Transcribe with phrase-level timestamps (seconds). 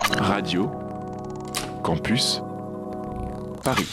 [0.00, 0.70] Radio
[1.84, 2.40] Campus
[3.62, 3.88] Paris.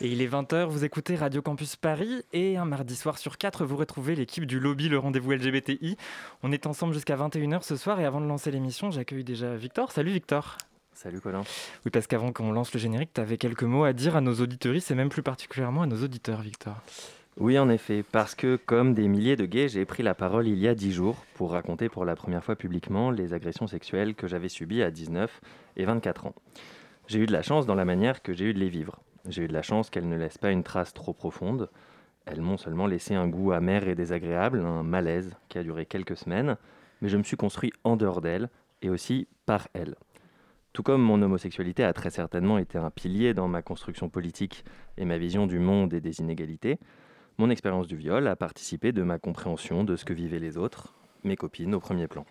[0.00, 3.64] Et il est 20h, vous écoutez Radio Campus Paris et un mardi soir sur 4,
[3.64, 5.96] vous retrouvez l'équipe du lobby Le Rendez-vous LGBTI.
[6.42, 9.92] On est ensemble jusqu'à 21h ce soir et avant de lancer l'émission, j'accueille déjà Victor.
[9.92, 10.58] Salut Victor.
[10.92, 11.42] Salut Colin.
[11.84, 14.34] Oui, parce qu'avant qu'on lance le générique, tu avais quelques mots à dire à nos
[14.34, 16.76] auditeuristes et même plus particulièrement à nos auditeurs, Victor.
[17.40, 20.58] Oui, en effet, parce que comme des milliers de gays, j'ai pris la parole il
[20.58, 24.26] y a dix jours pour raconter pour la première fois publiquement les agressions sexuelles que
[24.26, 25.40] j'avais subies à 19
[25.76, 26.34] et 24 ans.
[27.06, 28.98] J'ai eu de la chance dans la manière que j'ai eu de les vivre.
[29.28, 31.70] J'ai eu de la chance qu'elles ne laissent pas une trace trop profonde.
[32.26, 36.16] Elles m'ont seulement laissé un goût amer et désagréable, un malaise qui a duré quelques
[36.16, 36.56] semaines,
[37.02, 38.48] mais je me suis construit en dehors d'elles
[38.82, 39.94] et aussi par elles.
[40.72, 44.64] Tout comme mon homosexualité a très certainement été un pilier dans ma construction politique
[44.96, 46.80] et ma vision du monde et des inégalités,
[47.38, 50.94] mon expérience du viol a participé de ma compréhension de ce que vivaient les autres,
[51.22, 52.26] mes copines au premier plan.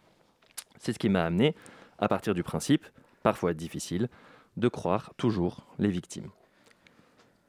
[0.79, 1.55] C'est ce qui m'a amené,
[1.97, 2.85] à partir du principe,
[3.23, 4.09] parfois difficile,
[4.57, 6.29] de croire toujours les victimes.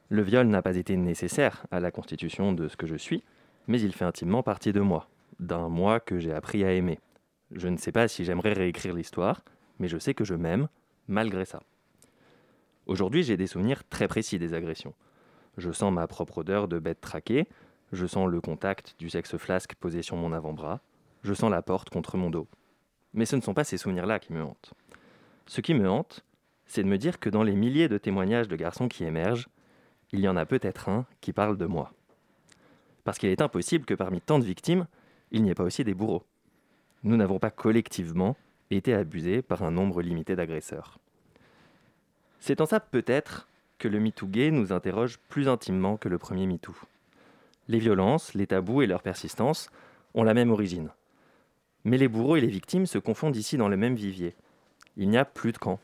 [0.07, 3.23] Le viol n'a pas été nécessaire à la constitution de ce que je suis,
[3.67, 6.99] mais il fait intimement partie de moi, d'un moi que j'ai appris à aimer.
[7.51, 9.43] Je ne sais pas si j'aimerais réécrire l'histoire,
[9.79, 10.69] mais je sais que je m'aime
[11.07, 11.61] malgré ça.
[12.85, 14.93] Aujourd'hui, j'ai des souvenirs très précis des agressions.
[15.59, 17.47] Je sens ma propre odeur de bête traquée.
[17.91, 20.79] Je sens le contact du sexe flasque posé sur mon avant-bras.
[21.23, 22.47] Je sens la porte contre mon dos.
[23.13, 24.73] Mais ce ne sont pas ces souvenirs-là qui me hantent.
[25.47, 26.23] Ce qui me hante,
[26.65, 29.49] c'est de me dire que dans les milliers de témoignages de garçons qui émergent,
[30.11, 31.91] il y en a peut-être un qui parle de moi.
[33.03, 34.87] Parce qu'il est impossible que parmi tant de victimes,
[35.31, 36.23] il n'y ait pas aussi des bourreaux.
[37.03, 38.37] Nous n'avons pas collectivement
[38.71, 40.99] été abusés par un nombre limité d'agresseurs.
[42.39, 43.47] C'est en ça peut-être
[43.79, 46.75] que le MeToo gay nous interroge plus intimement que le premier MeToo.
[47.67, 49.71] Les violences, les tabous et leur persistance
[50.13, 50.91] ont la même origine.
[51.85, 54.35] Mais les bourreaux et les victimes se confondent ici dans le même vivier.
[54.97, 55.79] Il n'y a plus de camp.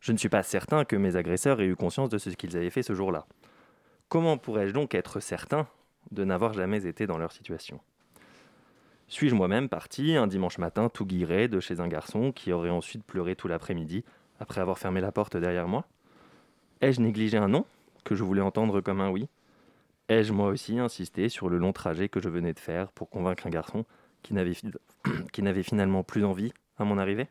[0.00, 2.70] Je ne suis pas certain que mes agresseurs aient eu conscience de ce qu'ils avaient
[2.70, 3.26] fait ce jour-là.
[4.08, 5.66] Comment pourrais-je donc être certain
[6.12, 7.80] de n'avoir jamais été dans leur situation?
[9.08, 13.04] Suis-je moi-même parti un dimanche matin tout guiré de chez un garçon qui aurait ensuite
[13.04, 14.04] pleuré tout l'après-midi
[14.38, 15.86] après avoir fermé la porte derrière moi?
[16.80, 17.64] Ai-je négligé un non
[18.04, 19.28] que je voulais entendre comme un oui?
[20.08, 23.46] Ai-je moi aussi insisté sur le long trajet que je venais de faire pour convaincre
[23.46, 23.84] un garçon
[24.22, 24.54] qui n'avait,
[25.62, 27.28] finalement plus envie à mon arrivée?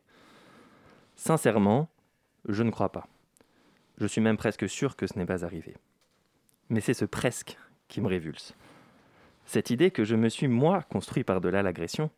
[1.15, 1.89] Sincèrement,
[2.49, 3.07] je ne crois pas.
[3.97, 5.75] Je suis même presque sûr que ce n'est pas arrivé.
[6.69, 7.57] Mais c'est ce presque
[7.87, 8.53] qui me révulse.
[9.45, 12.09] Cette idée que je me suis moi construit par-delà l'agression,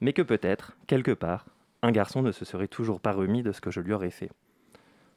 [0.00, 1.46] mais que peut-être, quelque part,
[1.82, 4.30] un garçon ne se serait toujours pas remis de ce que je lui aurais fait.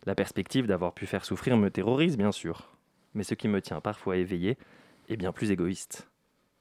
[0.05, 2.73] La perspective d'avoir pu faire souffrir me terrorise, bien sûr,
[3.13, 4.57] mais ce qui me tient parfois éveillé
[5.07, 6.09] est bien plus égoïste.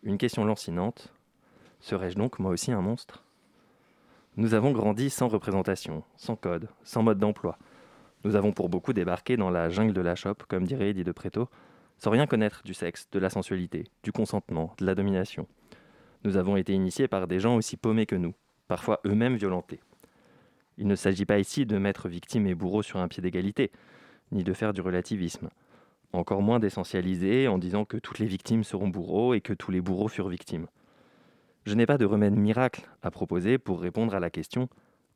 [0.04, 1.12] Une question lancinante
[1.80, 3.24] serais-je donc moi aussi un monstre?
[4.36, 7.58] Nous avons grandi sans représentation, sans code, sans mode d'emploi.
[8.24, 11.12] Nous avons pour beaucoup débarqué dans la jungle de la chope, comme dirait Eddie de
[11.12, 11.48] Préto,
[11.98, 15.48] sans rien connaître du sexe, de la sensualité, du consentement, de la domination.
[16.24, 18.34] Nous avons été initiés par des gens aussi paumés que nous,
[18.68, 19.80] parfois eux-mêmes violentés.
[20.78, 23.70] Il ne s'agit pas ici de mettre victime et bourreau sur un pied d'égalité,
[24.30, 25.50] ni de faire du relativisme.
[26.12, 29.80] Encore moins d'essentialiser en disant que toutes les victimes seront bourreaux et que tous les
[29.80, 30.66] bourreaux furent victimes.
[31.64, 34.68] Je n'ai pas de remède miracle à proposer pour répondre à la question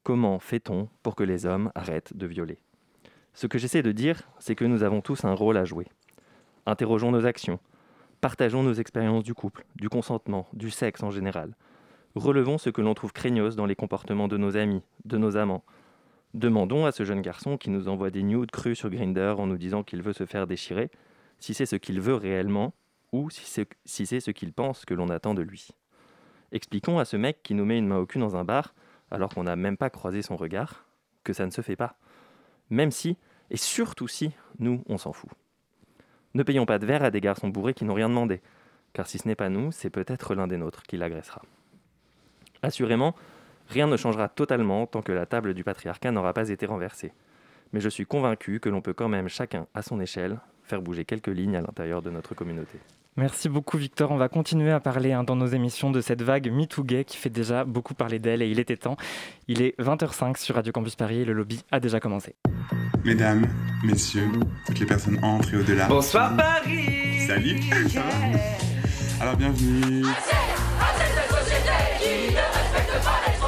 [0.03, 2.59] comment fait-on pour que les hommes arrêtent de violer?
[3.35, 5.87] Ce que j'essaie de dire, c'est que nous avons tous un rôle à jouer.
[6.65, 7.59] Interrogeons nos actions,
[8.21, 11.55] partageons nos expériences du couple, du consentement, du sexe en général.
[12.17, 15.63] Relevons ce que l'on trouve craignos dans les comportements de nos amis, de nos amants.
[16.33, 19.59] Demandons à ce jeune garçon qui nous envoie des nudes crus sur Grinder en nous
[19.59, 20.91] disant qu'il veut se faire déchirer,
[21.41, 22.73] si c'est ce qu'il veut réellement
[23.13, 25.69] ou si c'est ce qu'il pense que l'on attend de lui.
[26.53, 28.75] Expliquons à ce mec qui nous met une main au cul dans un bar,
[29.11, 30.87] alors qu'on n'a même pas croisé son regard,
[31.23, 31.99] que ça ne se fait pas.
[32.71, 33.19] Même si,
[33.51, 35.31] et surtout si, nous, on s'en fout.
[36.33, 38.41] Ne payons pas de verre à des garçons bourrés qui n'ont rien demandé,
[38.95, 41.43] car si ce n'est pas nous, c'est peut-être l'un des nôtres qui l'agressera.
[42.63, 43.15] Assurément,
[43.69, 47.13] rien ne changera totalement tant que la table du patriarcat n'aura pas été renversée.
[47.73, 51.05] Mais je suis convaincu que l'on peut quand même, chacun à son échelle, faire bouger
[51.05, 52.79] quelques lignes à l'intérieur de notre communauté.
[53.17, 54.11] Merci beaucoup Victor.
[54.11, 57.17] On va continuer à parler hein, dans nos émissions de cette vague MeToo Gay qui
[57.17, 58.99] fait déjà beaucoup parler d'elle et il était temps.
[59.49, 62.35] Il est 20h05 sur Radio Campus Paris et le lobby a déjà commencé.
[63.05, 63.47] Mesdames,
[63.83, 64.29] messieurs,
[64.67, 65.87] toutes les personnes entrent et au-delà.
[65.87, 67.59] Bonsoir Paris Salut
[69.21, 70.05] Alors bienvenue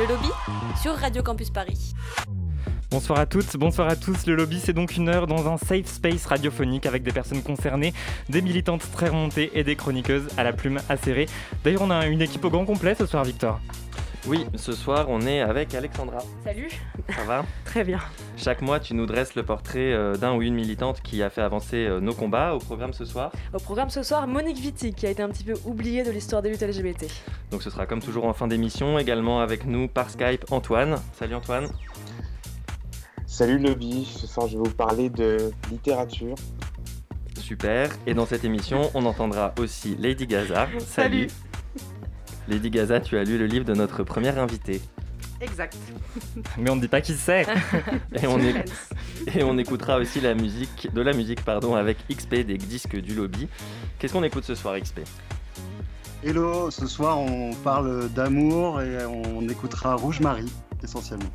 [0.00, 0.28] Le lobby
[0.80, 1.92] sur Radio Campus Paris.
[2.90, 4.24] Bonsoir à toutes, bonsoir à tous.
[4.24, 7.92] Le lobby, c'est donc une heure dans un safe space radiophonique avec des personnes concernées,
[8.30, 11.28] des militantes très remontées et des chroniqueuses à la plume acérée.
[11.64, 13.60] D'ailleurs, on a une équipe au grand complet ce soir, Victor.
[14.26, 16.18] Oui, ce soir, on est avec Alexandra.
[16.44, 16.68] Salut.
[17.08, 17.44] Ça va?
[17.64, 17.98] Très bien.
[18.36, 21.40] Chaque mois, tu nous dresses le portrait euh, d'un ou une militante qui a fait
[21.40, 22.54] avancer euh, nos combats.
[22.54, 25.44] Au programme ce soir Au programme ce soir, Monique Vitti, qui a été un petit
[25.44, 27.06] peu oubliée de l'histoire des luttes LGBT.
[27.50, 30.96] Donc ce sera comme toujours en fin d'émission, également avec nous par Skype Antoine.
[31.18, 31.68] Salut Antoine.
[33.26, 36.34] Salut Lobby, ce soir je vais vous parler de littérature.
[37.38, 40.68] Super, et dans cette émission, on entendra aussi Lady Gaza.
[40.78, 41.28] Salut.
[42.48, 44.80] Lady Gaza, tu as lu le livre de notre première invitée.
[45.40, 45.76] Exact.
[46.58, 47.42] Mais on ne dit pas qui c'est.
[48.22, 52.58] et, on et on écoutera aussi la musique, de la musique pardon, avec XP des
[52.58, 53.48] disques du lobby.
[53.98, 55.00] Qu'est-ce qu'on écoute ce soir XP
[56.22, 60.52] Hello, ce soir on parle d'amour et on écoutera Rouge Marie
[60.82, 61.30] essentiellement.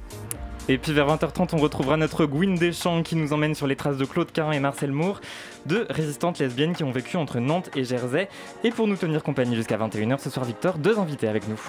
[0.67, 3.97] Et puis vers 20h30, on retrouvera notre Gwyn Deschamps qui nous emmène sur les traces
[3.97, 5.21] de Claude Carin et Marcel Moore,
[5.67, 8.29] deux résistantes lesbiennes qui ont vécu entre Nantes et Jersey.
[8.63, 11.59] Et pour nous tenir compagnie jusqu'à 21h ce soir, Victor, deux invités avec nous.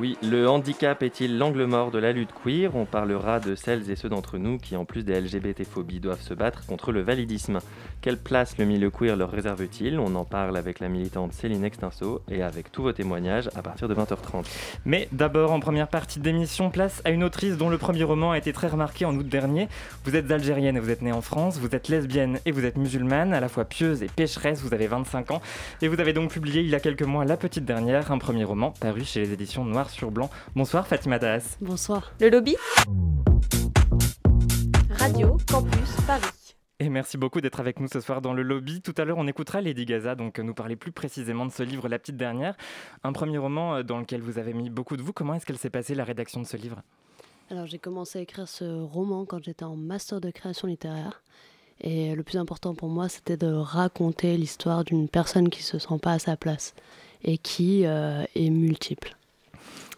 [0.00, 2.76] Oui, le handicap est-il l'angle mort de la lutte queer?
[2.76, 6.34] On parlera de celles et ceux d'entre nous qui, en plus des LGBT-phobies, doivent se
[6.34, 7.58] battre contre le validisme.
[8.00, 9.98] Quelle place le milieu queer leur réserve-t-il?
[9.98, 13.88] On en parle avec la militante Céline Extinso et avec tous vos témoignages à partir
[13.88, 14.44] de 20h30.
[14.84, 18.38] Mais d'abord, en première partie d'émission, place à une autrice dont le premier roman a
[18.38, 19.66] été très remarqué en août dernier.
[20.04, 22.76] Vous êtes algérienne et vous êtes née en France, vous êtes lesbienne et vous êtes
[22.76, 25.42] musulmane, à la fois pieuse et pécheresse, vous avez 25 ans,
[25.82, 28.44] et vous avez donc publié il y a quelques mois La Petite Dernière, un premier
[28.44, 30.30] roman paru chez les éditions Noir sur Blanc.
[30.54, 31.56] Bonsoir Fatima Das.
[31.60, 32.12] Bonsoir.
[32.20, 32.56] Le lobby
[34.90, 36.54] Radio Campus Paris.
[36.80, 38.80] Et merci beaucoup d'être avec nous ce soir dans le lobby.
[38.82, 41.88] Tout à l'heure, on écoutera Lady Gaza, donc nous parler plus précisément de ce livre,
[41.88, 42.56] La Petite Dernière,
[43.02, 45.12] un premier roman euh, dans lequel vous avez mis beaucoup de vous.
[45.12, 46.82] Comment est-ce qu'elle s'est passée, la rédaction de ce livre?
[47.50, 51.22] Alors, j'ai commencé à écrire ce roman quand j'étais en master de création littéraire.
[51.80, 55.98] Et le plus important pour moi, c'était de raconter l'histoire d'une personne qui se sent
[56.00, 56.74] pas à sa place
[57.24, 59.18] et qui euh, est multiple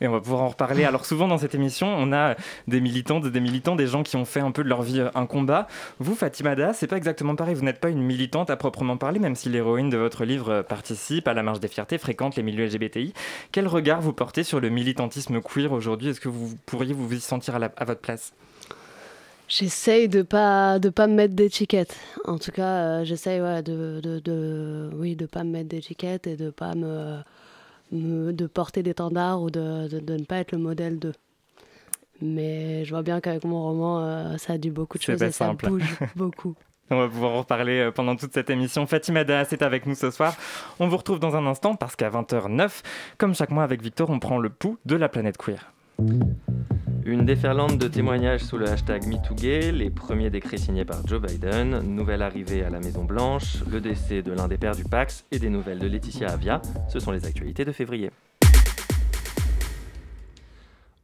[0.01, 0.85] et on va pouvoir en reparler.
[0.85, 2.37] Alors souvent dans cette émission, on a
[2.69, 5.27] des militantes, des militants, des gens qui ont fait un peu de leur vie un
[5.27, 5.67] combat.
[5.99, 7.55] Vous, Fatima Da, c'est pas exactement pareil.
[7.55, 11.29] Vous n'êtes pas une militante à proprement parler, même si l'héroïne de votre livre participe
[11.29, 13.13] à la marche des fiertés, fréquente les milieux LGBTI.
[13.53, 16.09] Quel regard vous portez sur le militantisme queer aujourd'hui?
[16.09, 18.33] Est-ce que vous pourriez vous y sentir à, votre place?
[19.49, 21.97] J'essaye de pas de pas me mettre d'étiquette.
[22.25, 22.63] En tout cas,
[23.01, 27.19] euh, j'essaye de, de, de, oui de pas me mettre d'étiquette et de pas me
[27.93, 31.15] de porter d'étendard ou de, de, ne pas être le modèle d'eux.
[32.23, 35.33] Mais je vois bien qu'avec mon roman, euh, ça a dû beaucoup de choses et
[35.33, 36.55] ça bouge beaucoup.
[36.91, 38.87] On va pouvoir en reparler euh, pendant toute cette émission.
[38.87, 40.35] Fatima Das est avec nous ce soir.
[40.81, 42.83] On vous retrouve dans un instant parce qu'à 20h09,
[43.17, 45.73] comme chaque mois avec Victor, on prend le pouls de la planète queer.
[47.11, 51.81] Une déferlante de témoignages sous le hashtag MeTooGay, les premiers décrets signés par Joe Biden,
[51.81, 55.51] nouvelle arrivée à la Maison-Blanche, le décès de l'un des pères du Pax et des
[55.51, 58.13] nouvelles de Laetitia Avia, ce sont les actualités de février.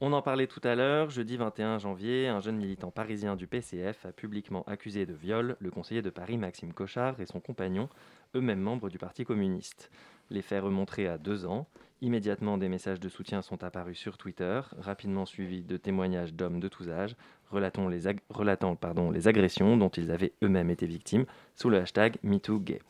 [0.01, 4.07] On en parlait tout à l'heure, jeudi 21 janvier, un jeune militant parisien du PCF
[4.07, 7.89] a publiquement accusé de viol le conseiller de Paris Maxime Cochard et son compagnon,
[8.37, 9.91] eux-mêmes membres du Parti communiste.
[10.31, 11.67] Les faits remontraient à deux ans.
[12.03, 16.69] Immédiatement, des messages de soutien sont apparus sur Twitter, rapidement suivis de témoignages d'hommes de
[16.69, 17.17] tous âges,
[17.51, 21.25] relatant les, agressions dont ils avaient eux-mêmes été victimes
[21.55, 22.83] sous le hashtag MeTooGay.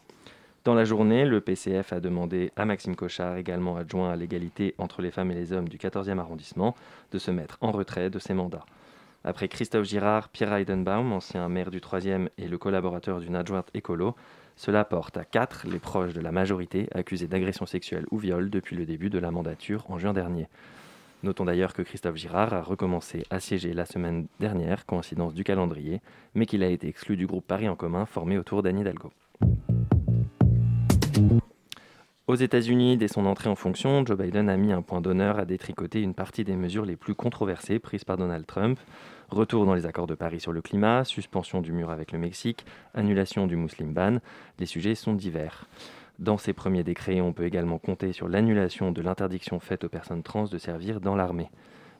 [0.64, 5.02] Dans la journée, le PCF a demandé à Maxime Cochard, également adjoint à l'égalité entre
[5.02, 6.74] les femmes et les hommes du 14e arrondissement,
[7.12, 8.66] de se mettre en retrait de ses mandats.
[9.22, 14.16] Après Christophe Girard, Pierre Heidenbaum, ancien maire du 3e et le collaborateur d'une adjointe écolo,
[14.56, 18.74] cela porte à 4 les proches de la majorité accusés d'agression sexuelle ou viol depuis
[18.74, 20.48] le début de la mandature en juin dernier.
[21.22, 26.00] Notons d'ailleurs que Christophe Girard a recommencé à siéger la semaine dernière, coïncidence du calendrier,
[26.34, 29.12] mais qu'il a été exclu du groupe Paris en commun formé autour d'Anne Hidalgo.
[32.26, 35.44] Aux États-Unis, dès son entrée en fonction, Joe Biden a mis un point d'honneur à
[35.44, 38.80] détricoter une partie des mesures les plus controversées prises par Donald Trump,
[39.30, 42.64] Retour dans les accords de Paris sur le climat, suspension du mur avec le Mexique,
[42.94, 44.18] annulation du Muslim ban,
[44.60, 45.66] les sujets sont divers.
[46.18, 50.22] Dans ces premiers décrets, on peut également compter sur l'annulation de l'interdiction faite aux personnes
[50.22, 51.50] trans de servir dans l'armée.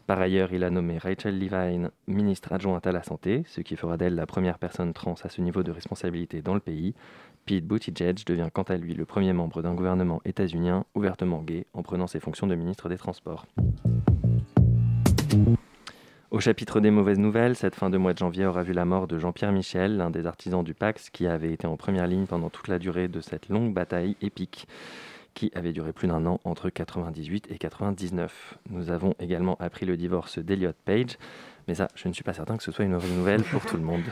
[0.07, 3.97] Par ailleurs, il a nommé Rachel Levine ministre adjointe à la santé, ce qui fera
[3.97, 6.95] d'elle la première personne trans à ce niveau de responsabilité dans le pays.
[7.45, 11.83] Pete Buttigieg devient quant à lui le premier membre d'un gouvernement états-unien ouvertement gay en
[11.83, 13.47] prenant ses fonctions de ministre des Transports.
[16.33, 19.07] Au chapitre des mauvaises nouvelles, cette fin de mois de janvier aura vu la mort
[19.07, 22.51] de Jean-Pierre Michel, l'un des artisans du Pax qui avait été en première ligne pendant
[22.51, 24.67] toute la durée de cette longue bataille épique
[25.35, 28.59] qui avait duré plus d'un an entre 98 et 99.
[28.71, 31.17] Nous avons également appris le divorce d'Eliot Page,
[31.69, 33.77] mais ça, je ne suis pas certain que ce soit une mauvaise nouvelle pour tout
[33.77, 34.03] le monde.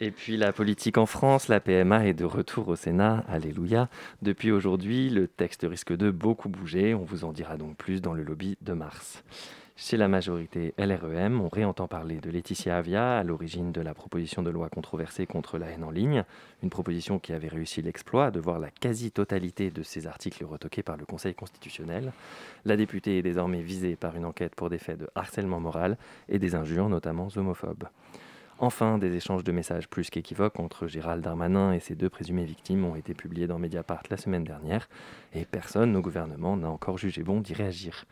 [0.00, 3.88] Et puis la politique en France, la PMA est de retour au Sénat, alléluia.
[4.20, 8.12] Depuis aujourd'hui, le texte risque de beaucoup bouger, on vous en dira donc plus dans
[8.12, 9.22] le lobby de mars.
[9.74, 14.42] Chez la majorité LREM, on réentend parler de Laetitia Avia, à l'origine de la proposition
[14.42, 16.24] de loi controversée contre la haine en ligne,
[16.62, 20.98] une proposition qui avait réussi l'exploit de voir la quasi-totalité de ses articles retoqués par
[20.98, 22.12] le Conseil constitutionnel.
[22.66, 25.96] La députée est désormais visée par une enquête pour des faits de harcèlement moral
[26.28, 27.88] et des injures, notamment homophobes.
[28.58, 32.84] Enfin, des échanges de messages plus qu'équivoques entre Gérald Darmanin et ses deux présumées victimes
[32.84, 34.88] ont été publiés dans Mediapart la semaine dernière,
[35.32, 38.04] et personne au gouvernement n'a encore jugé bon d'y réagir.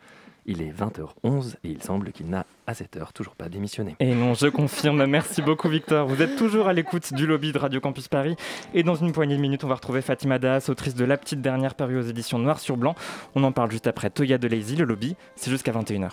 [0.45, 3.95] Il est 20h11 et il semble qu'il n'a à cette heure toujours pas démissionné.
[3.99, 5.05] Et non, je confirme.
[5.05, 6.07] Merci beaucoup Victor.
[6.07, 8.35] Vous êtes toujours à l'écoute du lobby de Radio Campus Paris.
[8.73, 11.41] Et dans une poignée de minutes, on va retrouver Fatima Das, autrice de La Petite
[11.41, 12.95] Dernière parue aux éditions Noir sur Blanc.
[13.35, 15.15] On en parle juste après Toya de Lazy, le lobby.
[15.35, 16.11] C'est jusqu'à 21h.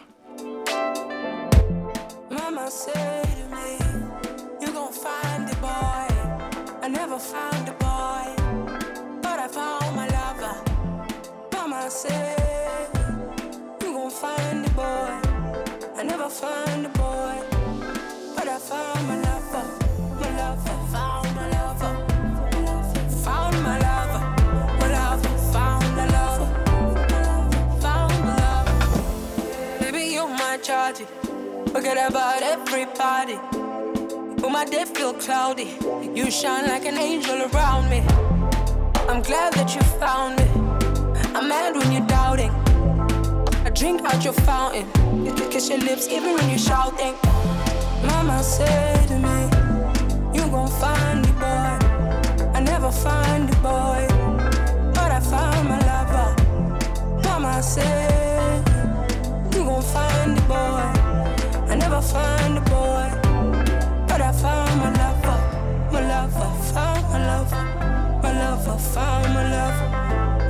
[31.88, 33.38] Forget about everybody.
[34.42, 35.78] But my day feel cloudy.
[36.14, 38.00] You shine like an angel around me.
[39.08, 40.44] I'm glad that you found me.
[41.34, 42.50] I'm mad when you're doubting.
[43.64, 44.86] I drink out your fountain.
[45.24, 47.14] You kiss your lips even when you're shouting.
[48.04, 49.38] Mama said to me,
[50.34, 52.52] You gon' find the boy.
[52.52, 54.06] I never find the boy,
[54.92, 57.22] but I found my lover.
[57.24, 58.07] Mama said,
[69.38, 69.88] my lover.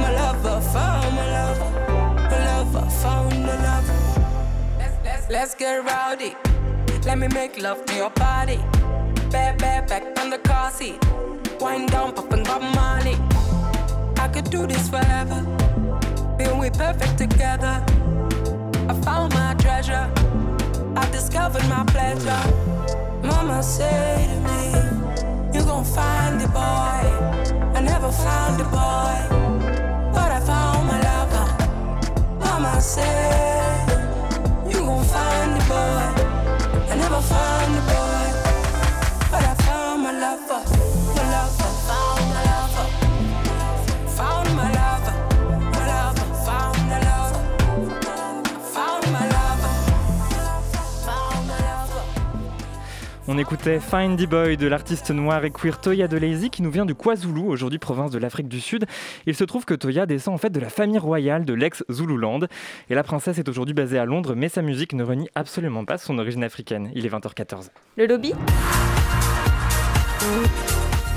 [0.00, 1.70] My found my lover.
[2.30, 3.98] My lover found my lover.
[5.30, 6.34] Let's get rowdy.
[7.04, 8.60] Let me make love to your body.
[9.30, 10.98] Bad, bad, back on the car seat.
[11.60, 13.16] Wind down, popping got money.
[14.24, 15.40] I could do this forever.
[16.38, 17.84] Being we perfect together.
[18.90, 20.06] I found my treasure.
[20.96, 22.42] I discovered my pleasure.
[23.22, 27.57] Mama said to me, You gon' find the boy.
[28.00, 32.38] Never found a boy, but I found my lover.
[32.38, 33.57] Mama said
[53.30, 56.86] On écoutait Find the Boy de l'artiste noir et queer Toya Delazy qui nous vient
[56.86, 58.86] du KwaZulu, aujourd'hui province de l'Afrique du Sud.
[59.26, 62.40] Il se trouve que Toya descend en fait de la famille royale de l'ex-Zululand.
[62.88, 65.98] Et la princesse est aujourd'hui basée à Londres, mais sa musique ne renie absolument pas
[65.98, 66.90] son origine africaine.
[66.94, 67.68] Il est 20h14.
[67.98, 68.32] Le lobby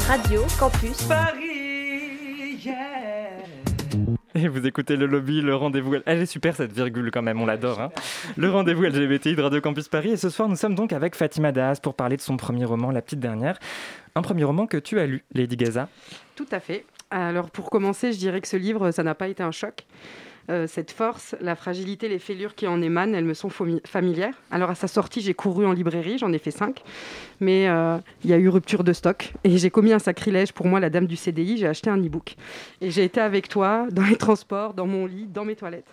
[0.09, 2.59] Radio Campus Paris,
[4.33, 5.95] Et vous écoutez le lobby, le rendez-vous.
[6.05, 7.81] Elle est super cette virgule quand même, on l'adore.
[7.81, 7.89] Hein
[8.37, 10.11] le rendez-vous LGBTI de Radio Campus Paris.
[10.11, 12.91] Et ce soir, nous sommes donc avec Fatima Das pour parler de son premier roman,
[12.91, 13.59] La Petite Dernière.
[14.15, 15.89] Un premier roman que tu as lu, Lady Gaza.
[16.35, 16.85] Tout à fait.
[17.09, 19.85] Alors pour commencer, je dirais que ce livre, ça n'a pas été un choc.
[20.49, 24.33] Euh, cette force, la fragilité, les fêlures qui en émanent, elles me sont familières.
[24.49, 26.81] Alors à sa sortie, j'ai couru en librairie, j'en ai fait cinq,
[27.39, 30.65] mais euh, il y a eu rupture de stock et j'ai commis un sacrilège pour
[30.65, 32.35] moi, la dame du CDI, j'ai acheté un e-book.
[32.81, 35.89] Et j'ai été avec toi dans les transports, dans mon lit, dans mes toilettes.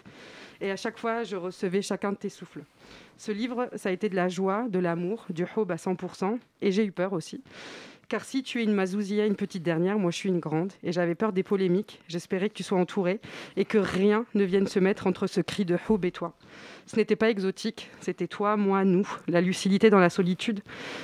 [0.60, 2.62] Et à chaque fois, je recevais chacun de tes souffles.
[3.16, 6.72] Ce livre, ça a été de la joie, de l'amour, du hope à 100%, et
[6.72, 7.42] j'ai eu peur aussi.
[8.08, 10.72] Car si tu es une Mazouzia, une petite dernière, moi je suis une grande.
[10.82, 12.00] Et j'avais peur des polémiques.
[12.08, 13.20] J'espérais que tu sois entouré
[13.56, 16.32] et que rien ne vienne se mettre entre ce cri de Houb et toi.
[16.86, 17.90] Ce n'était pas exotique.
[18.00, 19.06] C'était toi, moi, nous.
[19.28, 20.60] La lucidité dans la solitude.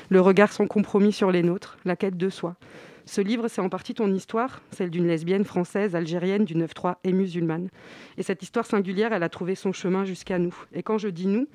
[0.08, 1.76] Le regard sans compromis sur les nôtres.
[1.84, 2.56] La quête de soi.
[3.04, 7.12] Ce livre, c'est en partie ton histoire, celle d'une lesbienne française, algérienne, du 9-3 et
[7.12, 7.68] musulmane.
[8.16, 10.54] Et cette histoire singulière, elle a trouvé son chemin jusqu'à nous.
[10.72, 11.46] Et quand je dis nous,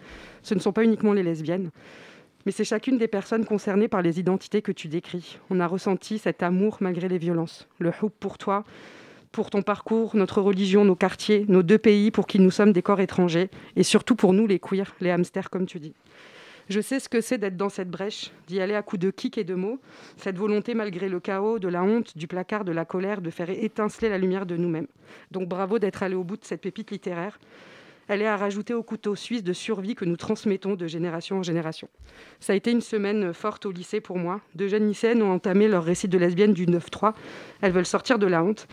[0.44, 1.72] ce ne sont pas uniquement les lesbiennes.
[2.46, 5.40] Mais c'est chacune des personnes concernées par les identités que tu décris.
[5.50, 7.68] On a ressenti cet amour malgré les violences.
[7.80, 8.64] Le hoop pour toi,
[9.32, 12.82] pour ton parcours, notre religion, nos quartiers, nos deux pays pour qui nous sommes des
[12.82, 15.94] corps étrangers, et surtout pour nous les queers, les hamsters comme tu dis.
[16.70, 19.40] Je sais ce que c'est d'être dans cette brèche, d'y aller à coups de kick
[19.40, 19.80] et de mots,
[20.18, 23.50] cette volonté malgré le chaos, de la honte, du placard, de la colère, de faire
[23.50, 24.88] étinceler la lumière de nous-mêmes.
[25.32, 27.40] Donc bravo d'être allé au bout de cette pépite littéraire.
[28.10, 31.44] Elle est à rajouter au couteau suisse de survie que nous transmettons de génération en
[31.44, 31.88] génération.
[32.40, 34.42] Ça a été une semaine forte au lycée pour moi.
[34.56, 37.14] Deux jeunes lycéennes ont entamé leur récit de lesbienne du 9-3.
[37.62, 38.68] Elles veulent sortir de la honte.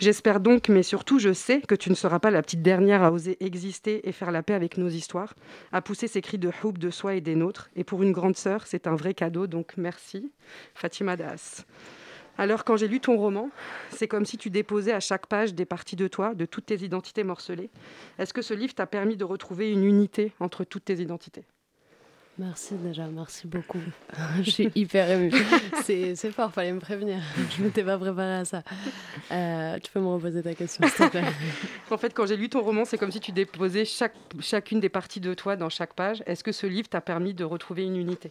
[0.00, 3.12] J'espère donc, mais surtout je sais, que tu ne seras pas la petite dernière à
[3.12, 5.34] oser exister et faire la paix avec nos histoires,
[5.70, 7.68] à pousser ces cris de hoop de soi et des nôtres.
[7.76, 10.32] Et pour une grande sœur, c'est un vrai cadeau, donc merci.
[10.74, 11.66] Fatima Das.
[12.38, 13.50] Alors quand j'ai lu ton roman,
[13.90, 16.84] c'est comme si tu déposais à chaque page des parties de toi, de toutes tes
[16.84, 17.68] identités morcelées.
[18.18, 21.44] Est-ce que ce livre t'a permis de retrouver une unité entre toutes tes identités?
[22.38, 23.80] Merci déjà, merci beaucoup.
[24.42, 25.32] je suis hyper émue.
[25.82, 27.18] C'est, c'est fort, fallait me prévenir.
[27.56, 28.62] Je m'étais pas préparée à ça.
[29.32, 31.24] Euh, tu peux me reposer ta question, s'il te plaît?
[31.90, 34.88] En fait, quand j'ai lu ton roman, c'est comme si tu déposais chaque, chacune des
[34.88, 36.22] parties de toi dans chaque page.
[36.26, 38.30] Est-ce que ce livre t'a permis de retrouver une unité?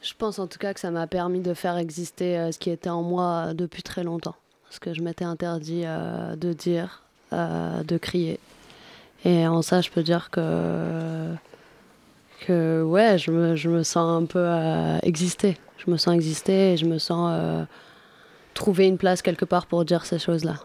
[0.00, 2.70] Je pense en tout cas que ça m'a permis de faire exister euh, ce qui
[2.70, 4.36] était en moi depuis très longtemps.
[4.64, 7.02] Parce que je m'étais interdit euh, de dire,
[7.32, 8.38] euh, de crier.
[9.24, 11.36] Et en ça, je peux dire que
[12.48, 15.58] ouais, je me, je me sens un peu euh, exister.
[15.78, 17.64] Je me sens exister et je me sens euh,
[18.54, 20.56] trouver une place quelque part pour dire ces choses-là.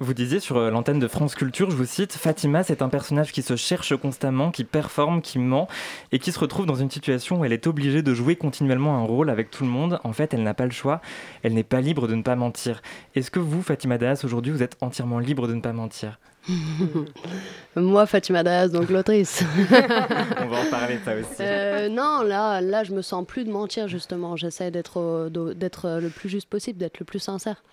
[0.00, 3.32] Vous disiez sur euh, l'antenne de France Culture, je vous cite, Fatima, c'est un personnage
[3.32, 5.66] qui se cherche constamment, qui performe, qui ment
[6.12, 9.02] et qui se retrouve dans une situation où elle est obligée de jouer continuellement un
[9.02, 9.98] rôle avec tout le monde.
[10.04, 11.00] En fait, elle n'a pas le choix,
[11.42, 12.80] elle n'est pas libre de ne pas mentir.
[13.16, 16.20] Est-ce que vous, Fatima Das, aujourd'hui, vous êtes entièrement libre de ne pas mentir?
[17.74, 19.42] Moi, Fatima Das, donc l'autrice.
[20.40, 21.40] On va en parler, ça aussi.
[21.40, 24.36] Euh, non, là, là, je me sens plus de mentir, justement.
[24.36, 27.64] J'essaie d'être, euh, d'être le plus juste possible, d'être le plus sincère.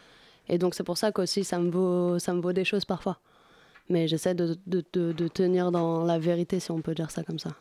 [0.50, 3.18] Et donc, c'est pour ça qu'aussi, ça me vaut, ça me vaut des choses parfois.
[3.90, 7.24] Mais j'essaie de, de, de- de tenir dans la vérité, si on peut dire ça
[7.24, 7.52] comme ça.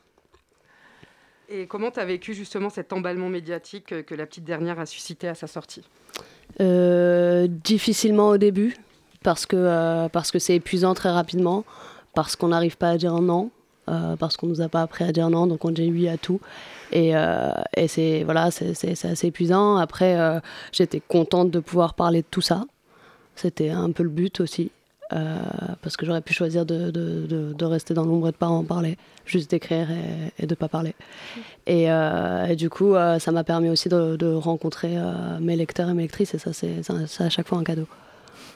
[1.50, 5.28] Et comment tu as vécu justement cet emballement médiatique que la petite dernière a suscité
[5.28, 5.82] à sa sortie?
[6.60, 8.76] Euh, difficilement au début,
[9.22, 11.64] parce que euh, parce que c'est épuisant très rapidement,
[12.14, 13.50] parce qu'on n'arrive pas à dire non,
[13.90, 16.16] euh, parce qu'on nous a pas appris à dire non, donc on dit oui à
[16.16, 16.40] tout.
[16.92, 18.70] Et, euh, et c'est voilà, c'est
[19.04, 19.76] assez épuisant.
[19.76, 20.40] Après,
[20.72, 22.64] j'étais contente de pouvoir parler de tout ça.
[23.36, 24.70] C'était un peu le but aussi.
[25.12, 25.36] euh,
[25.82, 28.46] parce que j'aurais pu choisir de, de, de- de rester dans l'ombre et de pas
[28.48, 30.94] en parler, juste d'écrire et, et de pas parler.
[31.66, 34.96] Et, euh, du coup, euh, ça m'a permis aussi de, de rencontrer
[35.40, 37.86] mes lecteurs et mes lectrices, et ça- c'est à chaque fois un cadeau.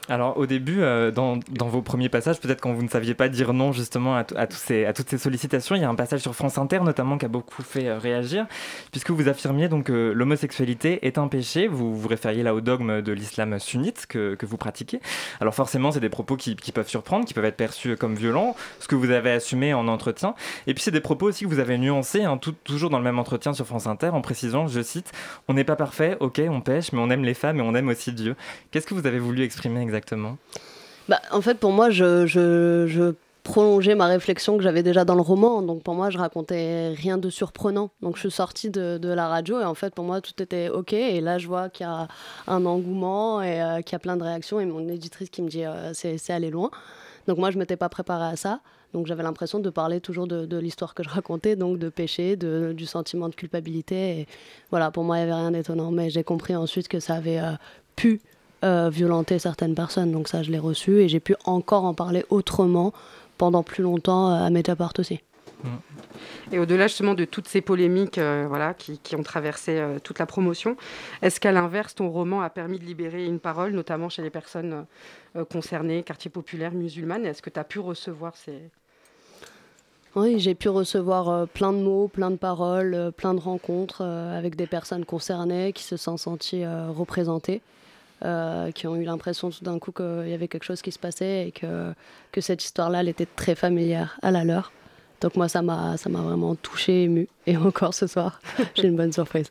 [0.07, 3.53] Alors au début, euh, dans, vos premiers passages, peut-être quand vous ne saviez pas dire
[3.53, 7.17] non justement à, toutes ces sollicitations, il y a un passage sur France Inter notamment
[7.17, 8.47] qui a beaucoup fait euh, réagir,
[8.91, 13.01] puisque vous affirmiez donc que l'homosexualité est un péché, vous vous référiez là au dogme
[13.01, 14.99] de l'islam sunnite que, vous pratiquez.
[15.41, 18.87] Alors forcément, c'est des propos qui, peuvent surprendre, qui peuvent être perçus comme violents, ce
[18.87, 20.33] que vous avez assumé en entretien.
[20.65, 23.19] Et puis c'est des propos aussi que vous avez nuancés, hein, toujours dans le même
[23.19, 25.11] entretien sur France Inter, en précisant, je cite,
[25.47, 27.89] On n'est pas parfait, ok, on pêche, mais on aime les femmes et on aime
[27.89, 28.35] aussi Dieu.
[28.71, 29.98] Qu'est-ce que vous avez voulu exprimer exactement?
[31.07, 35.63] Bah, en fait, pour moi, je, prolongeais ma réflexion que j'avais déjà dans le roman.
[35.63, 37.89] Donc pour moi, je racontais rien de surprenant.
[38.01, 40.93] Donc je suis sortie de, la radio et en fait, pour moi, tout était OK.
[40.93, 42.07] Et là, je vois qu'il y a
[42.47, 44.59] un engouement et euh, qu'il y a plein de réactions.
[44.59, 46.69] Et mon éditrice qui me dit euh, c'est aller loin.
[47.27, 48.59] Donc moi, je m'étais pas préparée à ça.
[48.93, 52.85] Donc j'avais l'impression de parler toujours de, l'histoire que je racontais, donc de péché, du
[52.85, 54.19] sentiment de culpabilité.
[54.19, 54.27] Et
[54.71, 55.91] voilà, pour moi, il n'y avait rien d'étonnant.
[55.91, 57.51] Mais j'ai compris ensuite que ça avait euh,
[57.95, 58.21] pu
[58.63, 60.11] euh, violenter certaines personnes.
[60.11, 62.93] Donc ça, je l'ai reçu et j'ai pu encore en parler autrement
[63.37, 65.21] pendant plus longtemps euh, à Mediapart aussi.
[66.51, 70.17] Et au-delà justement de toutes ces polémiques euh, voilà, qui, qui ont traversé euh, toute
[70.19, 70.77] la promotion,
[71.21, 74.85] est-ce qu'à l'inverse, ton roman a permis de libérer une parole, notamment chez les personnes
[75.35, 77.25] euh, concernées, quartier populaire, musulmanes?
[77.25, 78.57] Est-ce que tu as pu recevoir ces...
[80.15, 84.65] Oui, j'ai pu recevoir plein de mots, plein de paroles, plein de rencontres avec des
[84.65, 87.61] personnes concernées qui se sont senties représentées,
[88.25, 90.99] euh, qui ont eu l'impression tout d'un coup qu'il y avait quelque chose qui se
[90.99, 91.93] passait et que,
[92.31, 94.71] que cette histoire-là, elle était très familière à la leur.
[95.21, 97.27] Donc moi, ça m'a ça m'a vraiment touchée, émue.
[97.45, 98.41] Et encore ce soir,
[98.75, 99.49] j'ai une bonne surprise.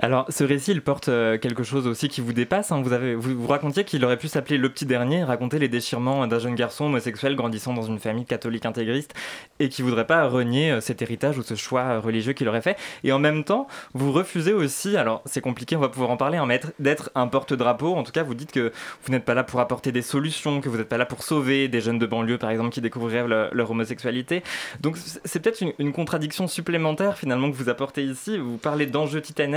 [0.00, 2.72] Alors, ce récit, il porte euh, quelque chose aussi qui vous dépasse.
[2.72, 2.82] hein.
[2.82, 6.38] Vous, avez, vous, racontiez qu'il aurait pu s'appeler Le Petit Dernier, raconter les déchirements d'un
[6.38, 9.14] jeune garçon homosexuel grandissant dans une famille catholique intégriste
[9.60, 12.76] et qui voudrait pas renier euh, cet héritage ou ce choix religieux qu'il aurait fait.
[13.04, 16.38] Et en même temps, vous refusez aussi, alors c'est compliqué, on va pouvoir en parler,
[16.38, 16.48] hein,
[16.78, 17.94] d'être un porte-drapeau.
[17.94, 18.72] En tout cas, vous dites que
[19.04, 21.68] vous n'êtes pas là pour apporter des solutions, que vous n'êtes pas là pour sauver
[21.68, 24.42] des jeunes de banlieue, par exemple, qui découvriraient le- leur homosexualité.
[24.80, 28.38] Donc, c'est peut-être une, une contradiction supplémentaire, finalement, que vous apportez ici.
[28.38, 29.53] Vous parlez d'enjeux titanesques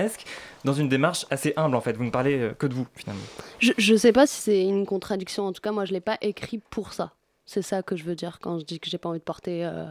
[0.63, 1.93] dans une démarche assez humble, en fait.
[1.93, 3.23] Vous ne parlez euh, que de vous, finalement.
[3.60, 5.45] Je ne sais pas si c'est une contradiction.
[5.45, 7.13] En tout cas, moi, je ne l'ai pas écrit pour ça.
[7.49, 9.63] C'est ça que je veux dire quand je dis que j'ai pas envie de porter
[9.63, 9.86] euh,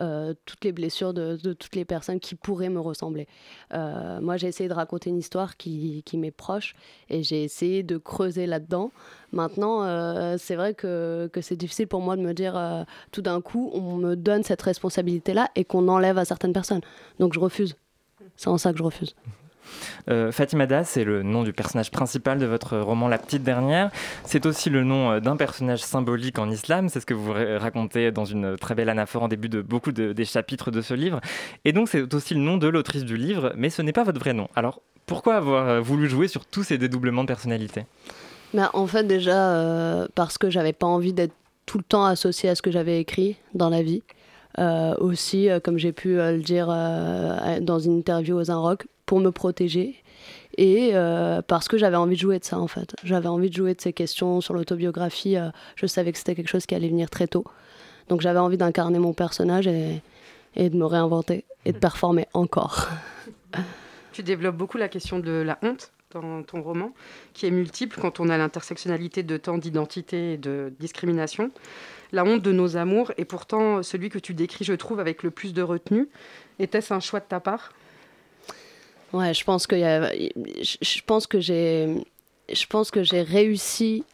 [0.00, 3.28] euh, toutes les blessures de, toutes les personnes qui pourraient me ressembler.
[3.70, 6.74] Moi, j'ai essayé de raconter une histoire qui, m'est proche
[7.10, 8.92] et j'ai essayé de creuser là-dedans.
[9.30, 13.98] Maintenant, c'est vrai que, c'est difficile pour moi de me dire tout d'un coup, on
[13.98, 16.80] me donne cette responsabilité-là et qu'on enlève à certaines personnes.
[17.18, 17.76] Donc je refuse.
[18.36, 19.14] C'est en ça que je refuse.
[20.10, 23.90] Euh, Fatima Das, c'est le nom du personnage principal de votre roman La Petite Dernière.
[24.24, 26.88] C'est aussi le nom euh, d'un personnage symbolique en islam.
[26.88, 30.12] C'est ce que vous racontez dans une très belle anaphore en début de beaucoup de,
[30.12, 31.20] des chapitres de ce livre.
[31.64, 34.20] Et donc, c'est aussi le nom de l'autrice du livre, mais ce n'est pas votre
[34.20, 34.48] vrai nom.
[34.54, 37.86] Alors, pourquoi avoir euh, voulu jouer sur tous ces dédoublements de personnalité?
[38.54, 41.34] Bah, En fait, déjà, euh, parce que j'avais pas envie d'être
[41.66, 44.02] tout le temps associée à ce que j'avais écrit dans la vie.
[44.58, 46.66] Euh, aussi, euh, comme j'ai pu euh, le dire
[47.60, 49.96] dans une interview aux Rock, pour me protéger
[50.58, 50.92] et
[51.48, 52.94] parce que j'avais envie de jouer de ça en fait.
[53.04, 55.36] J'avais envie de jouer de ces questions sur l'autobiographie.
[55.76, 57.44] je savais que c'était quelque chose qui allait venir très tôt.
[58.08, 60.02] Donc j'avais envie d'incarner mon personnage et,
[60.54, 62.88] et de me réinventer et de performer encore.
[64.12, 66.92] Tu développes beaucoup la question de la honte dans ton roman,
[67.32, 71.50] qui est multiple quand on a l'intersectionnalité de tant d'identité et de discrimination.
[72.12, 75.30] La honte de nos amours est pourtant celui que tu décris, je trouve, avec le
[75.30, 76.08] plus de retenue.
[76.58, 77.72] Était-ce un choix de ta part?
[79.12, 82.04] Ouais, je pense que je pense que j'ai
[82.52, 84.04] je pense que j'ai réussi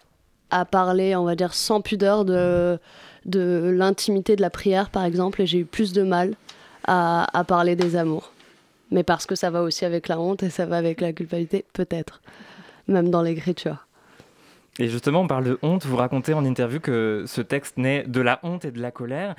[0.51, 2.79] à parler, on va dire sans pudeur de
[3.27, 6.35] de l'intimité de la prière par exemple et j'ai eu plus de mal
[6.87, 8.33] à, à parler des amours.
[8.91, 11.65] Mais parce que ça va aussi avec la honte et ça va avec la culpabilité,
[11.75, 12.23] peut-être,
[12.87, 13.88] même dans l'écriture.
[14.81, 15.87] Et justement, on parle de honte.
[15.87, 19.35] Vous racontez en interview que ce texte naît de la honte et de la colère.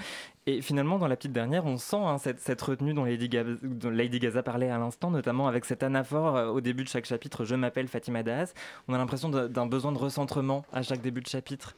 [0.46, 4.44] Et finalement, dans la petite dernière, on sent hein, cette, cette, retenue dont Lady, Gaza,
[4.44, 7.88] parlait à l'instant, notamment avec cette anaphore euh, au début de chaque chapitre Je m'appelle
[7.88, 8.54] Fatima Das.
[8.88, 11.76] On a l'impression d'un besoin de recentrement à chaque début de chapitre.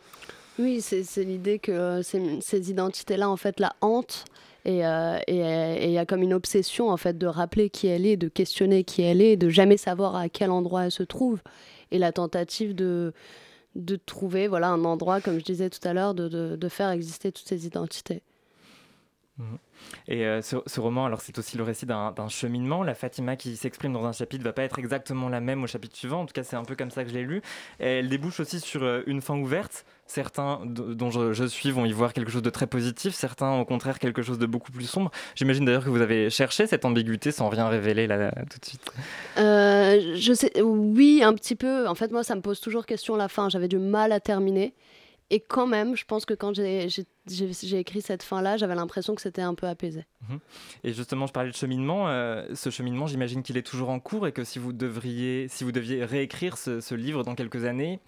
[0.58, 4.26] Oui, c'est l'idée que euh, ces, identités-là, en fait, la hante.
[4.64, 8.06] Et il euh, et, y a comme une obsession, en fait, de rappeler qui elle
[8.06, 11.42] est, de questionner qui elle est, de jamais savoir à quel endroit elle se trouve.
[11.92, 13.14] Et la tentative de
[13.76, 17.48] de trouver voilà, un endroit, comme je disais tout à l'heure, de, faire exister toutes
[17.48, 18.22] ces identités.
[19.38, 19.56] Mmh.
[20.08, 22.84] Et euh, ce, roman, alors c'est aussi le récit d'un cheminement.
[22.84, 25.96] La Fatima qui s'exprime dans un chapitre va pas être exactement la même au chapitre
[25.96, 26.22] suivant.
[26.22, 27.42] En tout cas, c'est un peu comme ça que je l'ai lu.
[27.80, 29.86] Elle débouche aussi sur euh, une fin ouverte.
[30.08, 33.98] Certains dont je, suis vont y voir quelque chose de très positif, certains au contraire
[33.98, 35.10] quelque chose de beaucoup plus sombre.
[35.36, 38.66] J'imagine d'ailleurs que vous avez cherché cette ambiguïté sans rien révéler là, là tout de
[38.66, 38.92] suite.
[39.38, 41.88] Euh, je sais, oui, un petit peu.
[41.88, 43.48] En fait, moi, ça me pose toujours question la fin.
[43.48, 44.74] J'avais du mal à terminer.
[45.34, 46.90] Et quand même, je pense que quand j'ai
[47.80, 50.06] écrit cette fin-là, j'avais l'impression que c'était un peu apaisé.
[50.28, 50.36] Mmh.
[50.84, 52.10] Et justement, je parlais de cheminement.
[52.10, 55.64] Euh, ce cheminement, j'imagine qu'il est toujours en cours et que si vous, devriez, si
[55.64, 58.02] vous deviez réécrire ce, ce, livre dans quelques années,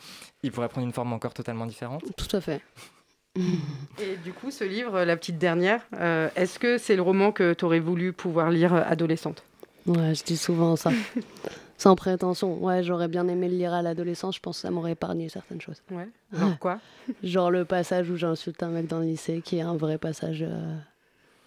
[0.44, 2.04] il pourrait prendre une forme encore totalement différente?
[2.18, 2.62] Tout à fait.
[3.38, 7.54] et du coup, ce livre, La petite dernière, euh, est-ce que c'est le roman que
[7.54, 9.44] tu aurais voulu pouvoir lire adolescente?
[9.86, 10.92] Ouais, je dis souvent ça.
[11.78, 12.64] Sans prétention.
[12.64, 14.36] Ouais, j'aurais bien aimé le lire à l'adolescence.
[14.36, 15.82] Je pense que ça m'aurait épargné certaines choses.
[15.92, 16.08] Ouais.
[16.32, 16.80] Genre quoi?
[17.24, 20.44] Genre le passage où j'insulte un mec dans le lycée, qui est un vrai passage.
[20.48, 20.78] Euh...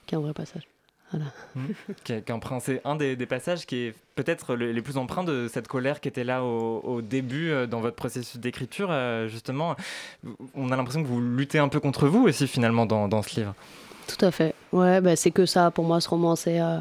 [0.06, 0.66] qui est un vrai passage.
[1.12, 1.26] Voilà.
[1.54, 1.60] Mmh.
[2.02, 5.22] qui, est, qui est un des, des, passages qui est peut-être le, les plus empreints
[5.22, 8.88] de cette colère qui était là au, au début euh, dans votre processus d'écriture.
[8.90, 9.76] Euh, justement,
[10.54, 13.38] on a l'impression que vous luttez un peu contre vous aussi finalement dans, dans ce
[13.38, 13.54] livre.
[14.08, 14.54] Tout à fait.
[14.72, 15.70] Ouais, bah, c'est que ça.
[15.70, 16.60] Pour moi, ce roman, c'est.
[16.60, 16.80] Euh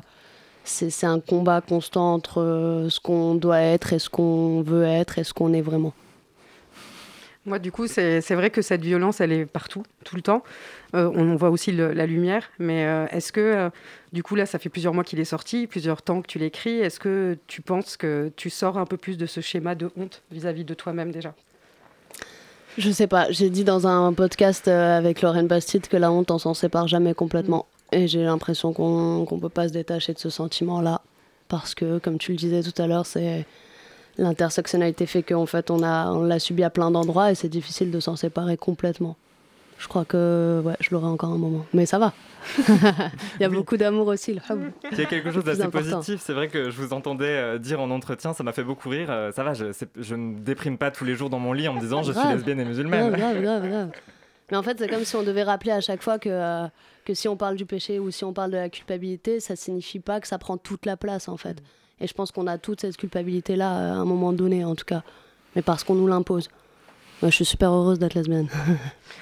[0.65, 5.19] c'est un combat constant entre euh, ce qu'on doit être et ce qu'on veut être
[5.19, 5.93] et ce qu'on est vraiment.
[7.45, 10.41] Moi, du coup, c'est vrai que cette violence, elle est partout, tout le temps.
[10.95, 13.69] Euh, on voit aussi le, la lumière, mais euh, est-ce que, euh,
[14.13, 16.79] du coup, là, ça fait plusieurs mois qu'il est sorti, plusieurs temps que tu l'écris.
[16.79, 20.23] Est-ce que tu penses que tu sors un peu plus de ce schéma de honte
[20.31, 21.35] vis-à-vis -vis de toi-même déjà?
[22.79, 23.29] Je sais pas.
[23.29, 27.13] J'ai dit dans un podcast avec Lorraine Bastide que la honte, on s'en sépare jamais
[27.13, 27.67] complètement.
[27.95, 31.01] Et j'ai l'impression qu'on ne qu peut pas se détacher de ce sentiment-là.
[31.47, 33.45] Parce que, comme tu le disais tout à l'heure, c'est
[34.17, 37.99] l'intersectionnalité fait qu'en fait, on l'a on subi à plein d'endroits et c'est difficile de
[38.01, 39.15] s'en séparer complètement.
[39.77, 41.65] Je crois que ouais, je l'aurai encore un moment.
[41.73, 42.13] Mais ça va.
[42.59, 43.55] Il y a oui.
[43.55, 44.33] beaucoup d'amour aussi.
[44.33, 44.41] Là.
[44.91, 46.19] Il y a quelque chose d'assez positif.
[46.21, 49.07] C'est vrai que je vous entendais euh, dire en entretien, ça m'a fait beaucoup rire.
[49.09, 49.65] Euh, ça va, je,
[49.97, 52.27] je, ne déprime pas tous les jours dans mon lit en me disant je suis
[52.27, 53.11] lesbienne et musulmane.
[53.11, 53.89] Grave, grave, grave, grave.
[54.51, 56.67] Mais en fait, c'est comme si on devait rappeler à chaque fois que, euh,
[57.03, 59.99] que si on parle du péché ou si on parle de la culpabilité, ça signifie
[59.99, 61.57] pas que ça prend toute la place en fait.
[61.99, 65.03] Et je pense qu'on a toute cette culpabilité-là à un moment donné en tout cas,
[65.55, 66.49] mais parce qu'on nous l'impose.
[67.21, 68.49] Moi, je suis super heureuse d'être lesbienne.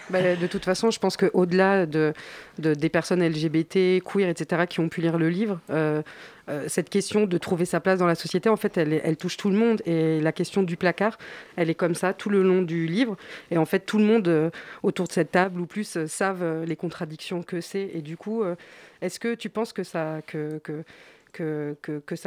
[0.09, 2.13] Bah, de toute façon, je pense qu'au-delà de,
[2.59, 6.01] de, des personnes LGBT, queer, etc., qui ont pu lire le livre, euh,
[6.49, 9.49] euh, cette question de trouver sa place dans la société, en fait, elle, touche tout
[9.49, 9.81] le monde.
[9.85, 11.17] Et la question du placard,
[11.55, 13.15] elle est comme ça tout le long du livre.
[13.49, 14.49] Et en fait, tout le monde euh,
[14.83, 17.89] autour de cette table ou plus savent les contradictions que c'est.
[17.93, 18.43] Et du coup,
[19.01, 20.21] est-ce que tu penses que ça,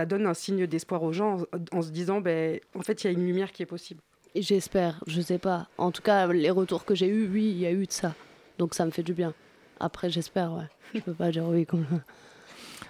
[0.06, 3.10] donne un signe d'espoir aux gens en, en se disant, ben, en fait, il y
[3.10, 4.00] a une lumière qui est possible?
[4.38, 5.66] J'espère, je sais pas.
[5.78, 8.14] En tout cas, les retours que j'ai eus, oui, il y a eu de ça.
[8.58, 9.32] Donc ça me fait du bien.
[9.80, 10.68] Après, j'espère, ouais.
[10.94, 11.86] Je peux pas dire oui comme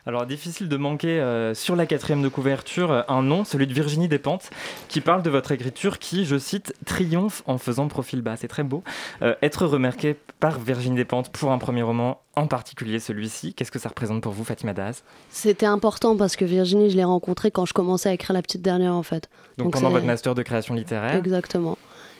[0.08, 3.74] Alors, difficile de manquer euh, sur la quatrième de couverture euh, un nom, celui de
[3.74, 4.50] Virginie Despentes,
[4.86, 8.36] qui parle de votre écriture qui, je cite, triomphe en faisant profil bas.
[8.36, 8.84] C'est très beau.
[9.22, 13.80] Euh, être remarqué par Virginie Despentes pour un premier roman, en particulier celui-ci, qu'est-ce que
[13.80, 15.02] ça représente pour vous, Fatima Daz?
[15.30, 18.62] C'était important parce que Virginie, je l'ai rencontrée quand je commençais à écrire La Petite
[18.62, 19.28] Dernière, en fait.
[19.58, 21.16] Donc, Donc pendant votre master de création littéraire?
[21.16, 21.76] Exactement.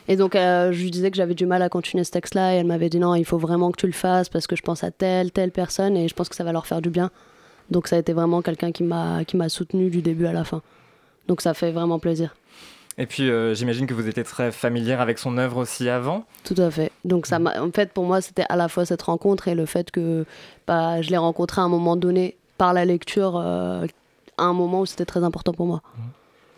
[0.09, 2.57] Et donc, euh, je lui disais que j'avais du mal à continuer ce texte-là, et
[2.57, 4.83] elle m'avait dit non, il faut vraiment que tu le fasses parce que je pense
[4.83, 7.13] à telle, telle personne, et je pense que ça va leur faire du bien.
[7.71, 10.63] Donc, ça a été vraiment quelqu'un qui m'a soutenu du début à la fin.
[11.29, 12.35] Donc, ça fait vraiment plaisir.
[12.99, 16.25] Et puis, euh, j'imagine que vous étiez très familière avec son œuvre aussi avant.
[16.45, 16.91] Tout à fait.
[17.05, 19.91] Donc, ça en fait, pour moi, c'était à la fois cette rencontre et le fait
[19.91, 20.25] que
[20.67, 23.87] bah, je l'ai rencontré à un moment donné par la lecture, euh,
[24.39, 25.83] à un moment où c'était très important pour moi.
[25.85, 26.01] Mmh.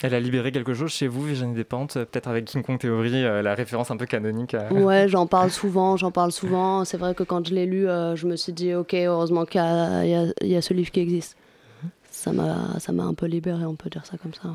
[0.02, 3.42] Elle a libéré quelque chose chez vous, Virginie Despentes, peut-être avec King Kong Theory, euh,
[3.42, 4.54] la référence un peu canonique.
[4.54, 4.72] À...
[4.72, 6.84] Ouais, j'en parle souvent, j'en parle souvent.
[6.84, 9.60] C'est vrai que quand je l'ai lu, euh, je me suis dit, ok, heureusement qu'il
[9.60, 11.36] y, y, y, a ce livre qui existe.
[12.18, 14.48] Ça m'a, ça m'a un peu libéré, on peut dire ça comme ça.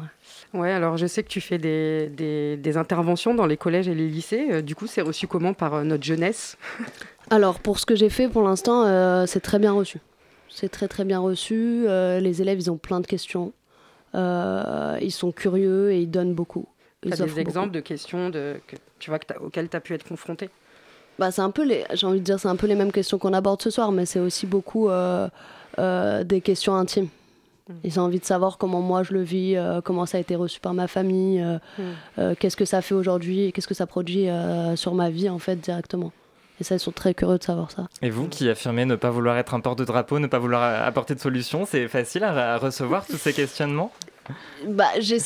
[0.54, 0.60] Ouais.
[0.60, 3.96] ouais, alors je sais que tu fais des, des, des interventions dans les collèges et
[3.96, 4.48] les lycées.
[4.52, 6.58] Euh, du coup, c'est reçu comment par euh, notre jeunesse
[7.30, 10.00] Alors, pour ce que j'ai fait pour l'instant, euh, c'est très bien reçu.
[10.50, 11.86] C'est très très bien reçu.
[11.88, 13.54] les élèves, ils ont plein de questions.
[14.16, 16.68] Euh, ils sont curieux et ils donnent beaucoup.
[17.02, 17.76] Tu as des exemples beaucoup.
[17.76, 20.50] de questions de, que, tu vois, que auxquelles tu as pu être confronté
[21.20, 23.18] bah, c'est un peu les, j'ai envie de dire, c'est un peu les mêmes questions
[23.18, 25.30] qu'on aborde ce soir, mais c'est aussi beaucoup euh,
[25.80, 27.10] euh, des questions intimes.
[27.70, 27.74] Mmh.
[27.84, 30.36] Ils ont envie de savoir comment moi je le vis, euh, comment ça a été
[30.36, 31.44] reçu par ma famille,
[31.78, 32.36] mmh.
[32.40, 34.28] qu'est-ce que ça fait aujourd'hui, qu'est-ce que ça produit
[34.76, 36.12] sur ma vie en fait directement.
[36.64, 37.88] Et ça, ils sont très curieux de savoir ça.
[38.02, 41.20] Et vous qui affirmez ne pas vouloir être un porte-drapeau, ne pas vouloir apporter de
[41.20, 43.92] solution, c'est facile à, à recevoir tous ces questionnements?
[44.66, 45.18] Bah, j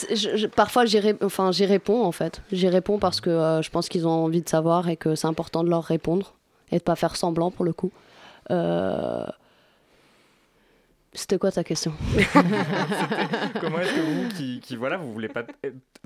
[0.56, 2.42] parfois j'y ré enfin, réponds en fait.
[2.52, 5.28] J'y réponds parce que euh, je pense qu'ils ont envie de savoir et que c'est
[5.28, 6.34] important de leur répondre
[6.72, 7.92] et de pas faire semblant pour le coup.
[8.50, 9.28] Euh...
[11.18, 11.94] C'était quoi ta question
[12.34, 15.44] Comment est-ce que vous, qui, qui, voilà, vous voulez pas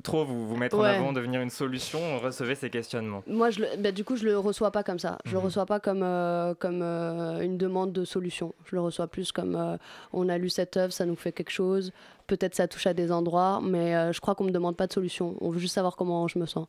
[0.04, 0.88] trop vous, vous mettre ouais.
[0.88, 4.24] en avant, devenir une solution, recevez ces questionnements Moi, je le, bah, du coup, je
[4.24, 5.18] le reçois pas comme ça.
[5.26, 5.34] Je mmh.
[5.34, 8.56] le reçois pas comme euh, comme euh, une demande de solution.
[8.64, 9.76] Je le reçois plus comme euh,
[10.14, 11.92] on a lu cette œuvre, ça nous fait quelque chose.
[12.28, 15.36] Peut-être ça touche à des endroits, mais je crois qu'on me demande pas de solution.
[15.42, 16.68] On veut juste savoir comment je me sens.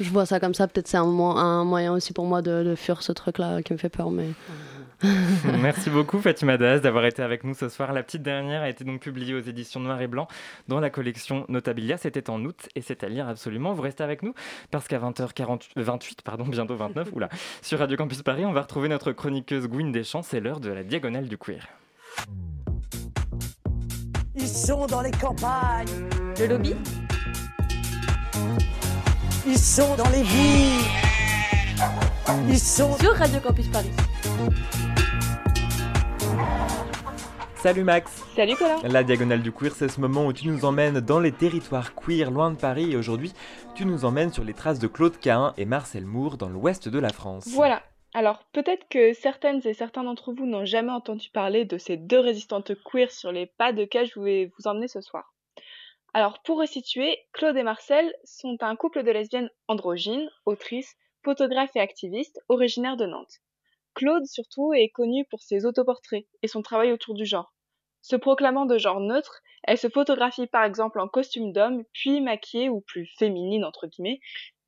[0.00, 0.66] Je vois ça comme ça.
[0.66, 3.78] Peut-être c'est un, un, moyen aussi pour moi de, de fuir ce truc-là qui me
[3.78, 4.28] fait peur, mais.
[4.28, 4.75] Mmh.
[5.60, 7.92] Merci beaucoup Fatima Daz d'avoir été avec nous ce soir.
[7.92, 10.26] La petite dernière a été donc publiée aux éditions Noir et Blanc
[10.68, 11.98] dans la collection Notabilia.
[11.98, 13.74] C'était en août et c'est à lire absolument.
[13.74, 14.34] Vous restez avec nous
[14.70, 17.28] parce qu'à 20h28, pardon, bientôt 29, oula,
[17.60, 20.22] sur Radio Campus Paris, on va retrouver notre chroniqueuse Gwyn Deschamps.
[20.22, 21.66] C'est l'heure de la diagonale du queer.
[24.34, 26.08] Ils sont dans les campagnes.
[26.38, 26.74] Le lobby?
[29.46, 30.84] Ils sont dans les villes.
[32.48, 33.90] Ils sont sur Radio Campus Paris.
[37.56, 41.00] Salut Max Salut Colin La Diagonale du Queer, c'est ce moment où tu nous emmènes
[41.00, 43.32] dans les territoires queer loin de Paris et aujourd'hui,
[43.74, 46.98] tu nous emmènes sur les traces de Claude Cahin et Marcel Moore dans l'ouest de
[46.98, 47.48] la France.
[47.48, 47.82] Voilà
[48.14, 52.20] alors peut-être que certaines et certains d'entre vous n'ont jamais entendu parler de ces deux
[52.20, 55.34] résistantes queer sur les pas de quel je vais vous emmener ce soir.
[56.14, 61.80] Alors pour resituer, Claude et Marcel sont un couple de lesbiennes androgynes, autrices, photographes et
[61.80, 63.42] activistes originaires de Nantes.
[63.96, 67.54] Claude, surtout, est connue pour ses autoportraits et son travail autour du genre.
[68.02, 72.68] Se proclamant de genre neutre, elle se photographie par exemple en costume d'homme, puis maquillée
[72.68, 74.20] ou plus féminine entre guillemets,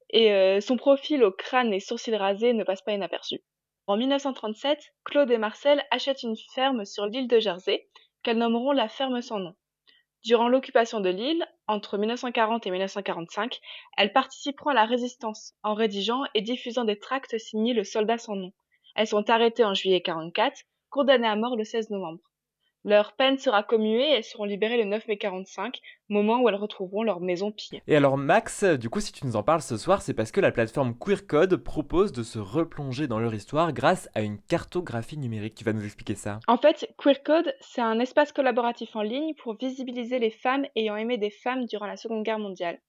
[0.09, 3.43] et euh, son profil au crâne et sourcils rasés ne passe pas inaperçu.
[3.87, 7.87] En 1937, Claude et Marcel achètent une ferme sur l'île de Jersey,
[8.23, 9.55] qu'elles nommeront la ferme sans nom.
[10.25, 13.61] Durant l'occupation de l'île, entre 1940 et 1945,
[13.99, 18.35] elles participeront à la résistance en rédigeant et diffusant des tracts signés Le Soldat sans
[18.35, 18.53] nom.
[18.99, 22.19] Elles sont arrêtées en juillet 44, condamnées à mort le 16 novembre.
[22.85, 26.57] Leur peine sera commuée et elles seront libérées le 9 mai 45, moment où elles
[26.57, 27.81] retrouveront leur maison pillée.
[27.87, 30.41] Et alors Max, du coup si tu nous en parles ce soir, c'est parce que
[30.41, 35.17] la plateforme Queer Code propose de se replonger dans leur histoire grâce à une cartographie
[35.17, 35.55] numérique.
[35.55, 36.41] Tu vas nous expliquer ça?
[36.49, 40.97] En fait, Queer Code, c'est un espace collaboratif en ligne pour visibiliser les femmes ayant
[40.97, 42.81] aimé des femmes durant la Seconde Guerre mondiale.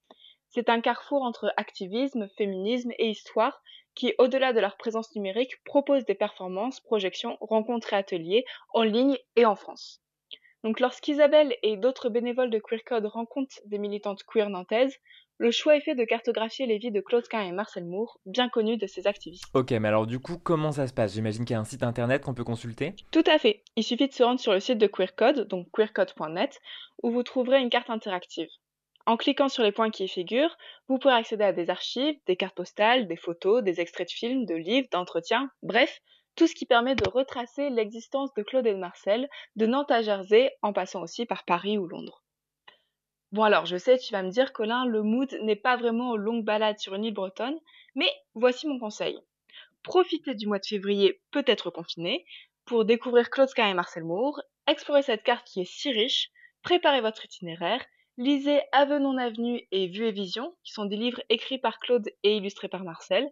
[0.50, 3.62] C'est un carrefour entre activisme, féminisme et histoire
[3.94, 9.16] qui, au-delà de leur présence numérique, propose des performances, projections, rencontres et ateliers en ligne
[9.36, 10.00] et en France.
[10.64, 14.96] Donc lorsqu'Isabelle et d'autres bénévoles de Queer Code rencontrent des militantes queer nantaises,
[15.38, 18.50] le choix est fait de cartographier les vies de Claude Quin et Marcel Moore, bien
[18.50, 19.44] connus de ces activistes.
[19.54, 21.14] Ok, mais alors du coup, comment ça se passe?
[21.14, 22.94] J'imagine qu'il y a un site internet qu'on peut consulter?
[23.10, 23.62] Tout à fait.
[23.76, 26.60] Il suffit de se rendre sur le site de Queer Code, donc queercode.net,
[27.02, 28.50] où vous trouverez une carte interactive.
[29.10, 32.36] En cliquant sur les points qui y figurent, vous pourrez accéder à des archives, des
[32.36, 36.00] cartes postales, des photos, des extraits de films, de livres, d'entretiens, bref,
[36.36, 40.02] tout ce qui permet de retracer l'existence de Claude et de Marcel, de Nantes à
[40.02, 42.22] Jersey, en passant aussi par Paris ou Londres.
[43.32, 46.16] Bon alors, je sais, tu vas me dire, Colin, le mood n'est pas vraiment aux
[46.16, 47.58] longues balades sur une île bretonne,
[47.96, 49.18] mais voici mon conseil.
[49.82, 52.24] Profitez du mois de février, peut-être confiné,
[52.64, 56.30] pour découvrir Claude Quin et Marcel Moore, explorer cette carte qui est si riche,
[56.62, 57.84] préparez votre itinéraire,
[58.18, 62.36] lisez Avenon Avenue et Vue et Vision, qui sont des livres écrits par Claude et
[62.36, 63.30] illustrés par Marcel,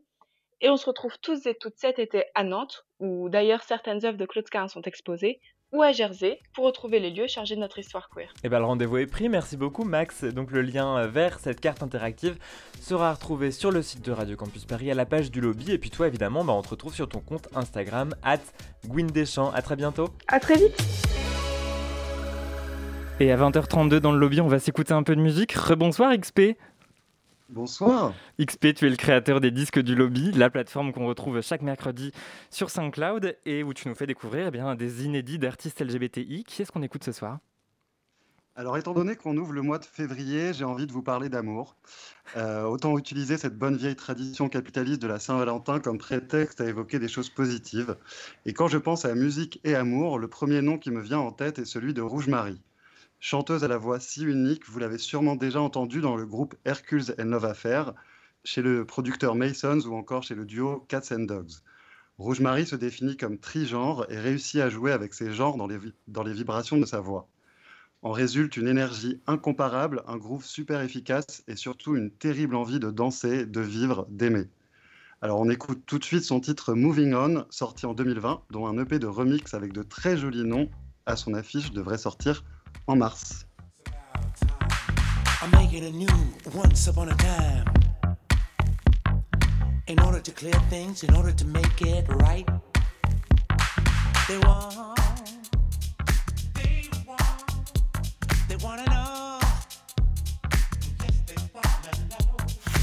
[0.61, 4.19] et on se retrouve tous et toutes cet été à Nantes, où d'ailleurs certaines œuvres
[4.19, 5.41] de Claude Quin sont exposées,
[5.73, 8.33] ou à Jersey, pour retrouver les lieux chargés de notre histoire queer.
[8.43, 10.25] Et bien le rendez-vous est pris, merci beaucoup Max.
[10.25, 12.39] Donc le lien vers cette carte interactive
[12.81, 15.73] sera retrouvé sur le site de Radio Campus Paris à la page du lobby.
[15.73, 18.39] Et puis toi évidemment, bah, on te retrouve sur ton compte Instagram, at
[18.85, 19.51] Deschamps.
[19.53, 20.09] À très bientôt.
[20.27, 21.18] À très vite.
[23.21, 25.51] Et à 20h32 dans le lobby, on va s'écouter un peu de musique.
[25.53, 26.57] Rebonsoir XP
[27.49, 28.15] Bonsoir.
[28.41, 32.13] XP, tu es le créateur des disques du lobby, la plateforme qu'on retrouve chaque mercredi
[32.51, 36.45] sur SoundCloud et où tu nous fais découvrir eh bien, des inédits d'artistes LGBTI.
[36.45, 37.39] Qui est-ce qu'on écoute ce soir?
[38.55, 41.77] Alors, étant donné qu'on ouvre le mois de février, j'ai envie de vous parler d'amour.
[42.37, 47.01] Euh, autant utiliser cette bonne vieille tradition capitaliste de la Saint-Valentin comme prétexte à évoquer
[47.01, 47.97] des choses positives.
[48.47, 51.33] Et quand je pense à musique et amour, le premier nom qui me vient en
[51.33, 52.61] tête est celui de Rouge Marie.
[53.21, 57.15] Chanteuse à la voix si unique, vous l'avez sûrement déjà entendue dans le groupe Hercules
[57.19, 57.93] and Love Affair,
[58.45, 61.51] chez le producteur Masons ou encore chez le duo Cats and Dogs.
[62.19, 66.33] Rouge Marie se définit comme trigenre et réussit à jouer avec ses genres dans les,
[66.33, 67.29] vibrations de sa voix.
[68.03, 72.93] En résulte une énergie incomparable, un groove super efficace et surtout une terrible envie de
[72.93, 74.47] danser, de vivre, d'aimer.
[75.23, 78.79] Alors on écoute tout de suite son titre Moving On, sorti en 2020, dont un
[78.79, 80.71] EP de remix avec de très jolis noms
[81.05, 82.45] à son affiche devrait sortir
[82.89, 83.45] en mars.
[85.43, 86.09] I'm a new
[86.55, 87.67] once upon a time.
[89.87, 92.47] In order to clear things, in order to make it right.
[94.29, 95.01] They want,
[96.55, 97.79] they want.
[98.49, 99.41] They wanna know.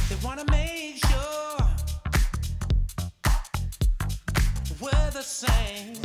[0.09, 1.57] They wanna make sure
[4.79, 5.97] we're the same.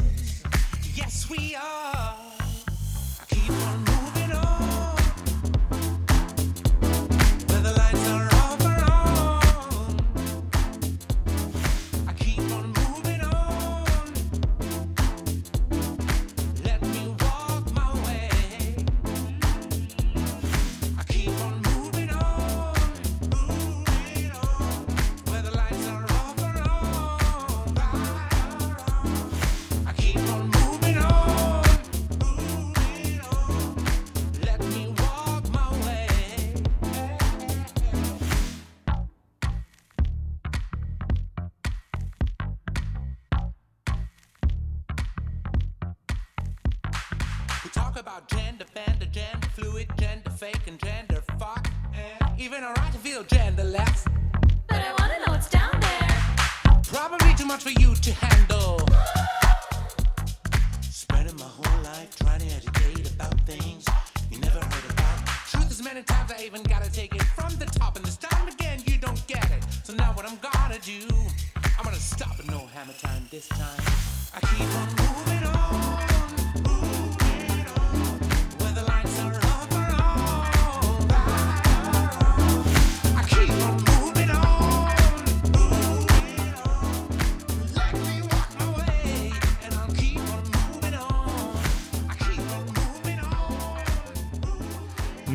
[0.95, 2.30] Yes, we are.
[52.93, 54.05] To feel genderless.
[54.67, 56.83] But I wanna know what's down there.
[56.85, 58.81] Probably too much for you to handle.
[60.81, 63.85] Spending my whole life trying to educate about things
[64.31, 65.27] you never heard about.
[65.53, 68.49] Truth is many times I even gotta take it from the top, and this time
[68.49, 69.65] again you don't get it.
[69.85, 71.07] So now what I'm gonna do?
[71.79, 73.83] I'm gonna stop at no hammer time this time.
[74.35, 75.10] I keep on moving on.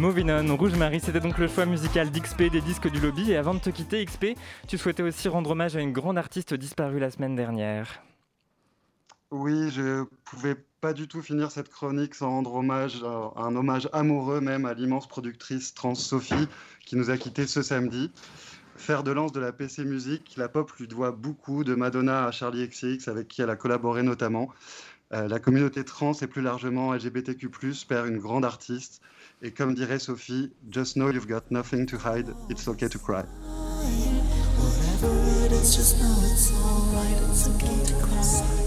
[0.06, 3.32] Moving Rouge Marie, c'était donc le choix musical d'XP des disques du lobby.
[3.32, 4.38] Et avant de te quitter, XP,
[4.68, 8.04] tu souhaitais aussi rendre hommage à une grande artiste disparue la semaine dernière.
[9.32, 13.04] Oui, je pouvais pas du tout finir cette chronique sans rendre hommage,
[13.36, 16.48] un hommage amoureux même à l'immense productrice trans Sophie
[16.86, 18.12] qui nous a quittés ce samedi.
[18.76, 22.32] Faire de lance de la PC Music, la pop lui doit beaucoup, de Madonna à
[22.32, 24.52] Charlie XCX avec qui elle a collaboré notamment.
[25.14, 27.50] Euh, la communauté trans et plus largement LGBTQ+,
[27.88, 29.02] perd une grande artiste.
[29.46, 33.22] Et comme dirait Sophie, just know you've got nothing to hide, it's okay to cry.
[34.58, 37.16] Whatever it is, just know it's alright.
[37.30, 38.65] It's okay to cry.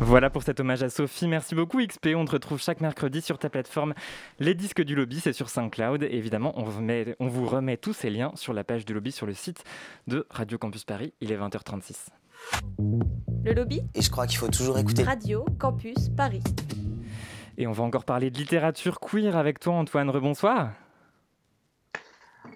[0.00, 1.28] Voilà pour cet hommage à Sophie.
[1.28, 2.08] Merci beaucoup XP.
[2.16, 3.94] On te retrouve chaque mercredi sur ta plateforme
[4.38, 5.20] Les Disques du Lobby.
[5.20, 6.02] C'est sur SoundCloud.
[6.02, 8.94] Et évidemment, on vous, met- on vous remet tous ces liens sur la page du
[8.94, 9.62] Lobby sur le site
[10.06, 11.12] de Radio Campus Paris.
[11.20, 12.06] Il est 20h36.
[13.44, 15.02] Le lobby Et je crois qu'il faut toujours écouter.
[15.02, 16.42] Radio Campus Paris.
[17.58, 20.08] Et on va encore parler de littérature queer avec toi, Antoine.
[20.08, 20.70] Rebonsoir.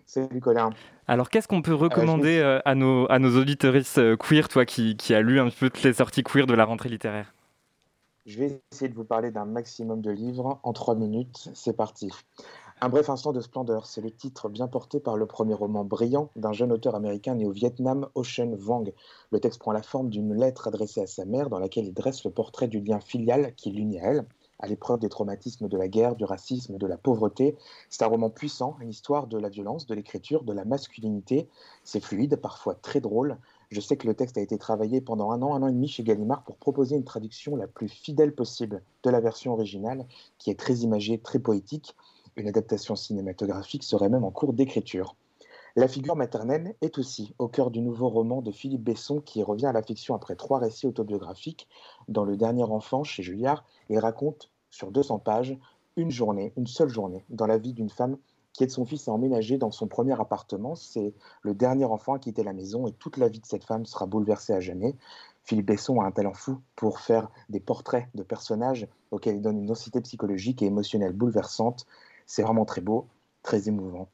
[0.07, 0.71] Salut Colin.
[1.07, 5.15] Alors, qu'est-ce qu'on peut recommander euh, à nos, à nos euh, queer, toi qui, qui
[5.15, 7.35] as lu un petit peu toutes les sorties queer de la rentrée littéraire?
[8.27, 11.51] Je vais essayer de vous parler d'un maximum de livres en trois minutes.
[11.55, 12.11] C'est parti.
[12.81, 16.31] Un bref instant de splendeur, c'est le titre bien porté par le premier roman brillant
[16.35, 18.93] d'un jeune auteur américain né au Vietnam, Ocean Vuong.
[19.31, 22.25] Le texte prend la forme d'une lettre adressée à sa mère dans laquelle il dresse
[22.25, 24.27] le portrait du lien filial qui l'unit à elle,
[24.59, 27.57] à l'épreuve des traumatismes de la guerre, du racisme, de la pauvreté.
[27.91, 31.49] C'est un roman puissant, une histoire de la violence, de l'écriture, de la masculinité.
[31.83, 33.39] C'est fluide, parfois très drôle.
[33.71, 35.89] Je sais que le texte a été travaillé pendant un an, un an et demi
[35.89, 40.07] chez Gallimard pour proposer une traduction la plus fidèle possible de la version originale,
[40.39, 41.97] qui est très imagée, très poétique.
[42.37, 45.17] Une adaptation cinématographique serait même en cours d'écriture.
[45.77, 49.67] La figure maternelle est aussi au cœur du nouveau roman de Philippe Besson qui revient
[49.67, 51.69] à la fiction après trois récits autobiographiques.
[52.07, 55.59] Dans Le Dernier Enfant, chez Julliard, il raconte sur 200 pages
[55.97, 58.19] une journée, une seule journée, dans la vie d'une femme
[58.53, 60.77] qui aide son fils à emménager dans son premier appartement.
[60.77, 61.13] C'est
[61.43, 64.07] le dernier enfant à quitter la maison et toute la vie de cette femme sera
[64.07, 64.95] bouleversée à jamais.
[65.43, 69.59] Philippe Besson a un talent fou pour faire des portraits de personnages auxquels il donne
[69.59, 71.85] une densité psychologique et émotionnelle bouleversante.
[72.27, 73.09] C'est vraiment très beau,
[73.43, 74.09] très émouvant.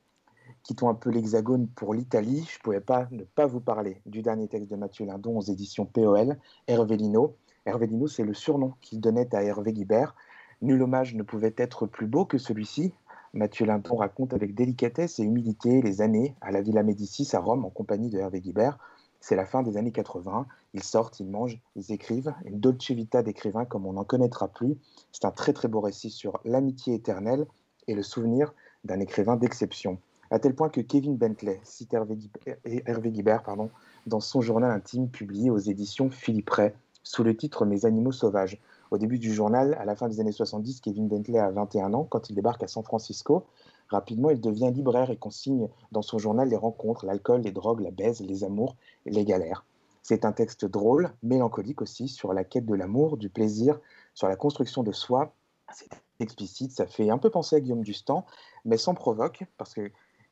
[0.71, 2.47] Quittons un peu l'hexagone pour l'Italie.
[2.49, 5.43] Je ne pouvais pas ne pas vous parler du dernier texte de Mathieu Lindon aux
[5.43, 7.35] éditions POL, Hervé Lino.
[7.67, 10.15] Hervé Lino, c'est le surnom qu'il donnait à Hervé Guibert.
[10.63, 12.95] Nul hommage ne pouvait être plus beau que celui-ci.
[13.35, 17.65] Mathieu Lindon raconte avec délicatesse et humilité les années à la Villa Médicis à Rome
[17.65, 18.79] en compagnie de Hervé Guibert.
[19.19, 20.47] C'est la fin des années 80.
[20.75, 22.33] Ils sortent, ils mangent, ils écrivent.
[22.45, 24.79] Une dolce vita d'écrivain comme on n'en connaîtra plus.
[25.11, 27.49] C'est un très très beau récit sur l'amitié éternelle
[27.89, 28.55] et le souvenir
[28.85, 29.99] d'un écrivain d'exception.
[30.33, 33.69] À tel point que Kevin Bentley cite Hervé Guibert, pardon,
[34.07, 36.73] dans son journal intime publié aux éditions Philippe Ray
[37.03, 38.61] sous le titre Mes animaux sauvages.
[38.93, 42.05] Au début du journal, à la fin des années 70, Kevin Bentley a 21 ans
[42.05, 43.45] quand il débarque à San Francisco.
[43.89, 47.91] Rapidement, il devient libraire et consigne dans son journal les rencontres, l'alcool, les drogues, la
[47.91, 48.77] baise, les amours
[49.07, 49.65] les galères.
[50.05, 53.81] C'est un texte drôle, mélancolique aussi, sur la quête de l'amour, du plaisir,
[54.15, 55.35] sur la construction de soi.
[55.75, 58.27] C'est explicite, ça fait un peu penser à Guillaume Dustan,
[58.65, 59.91] mais sans provoque, parce que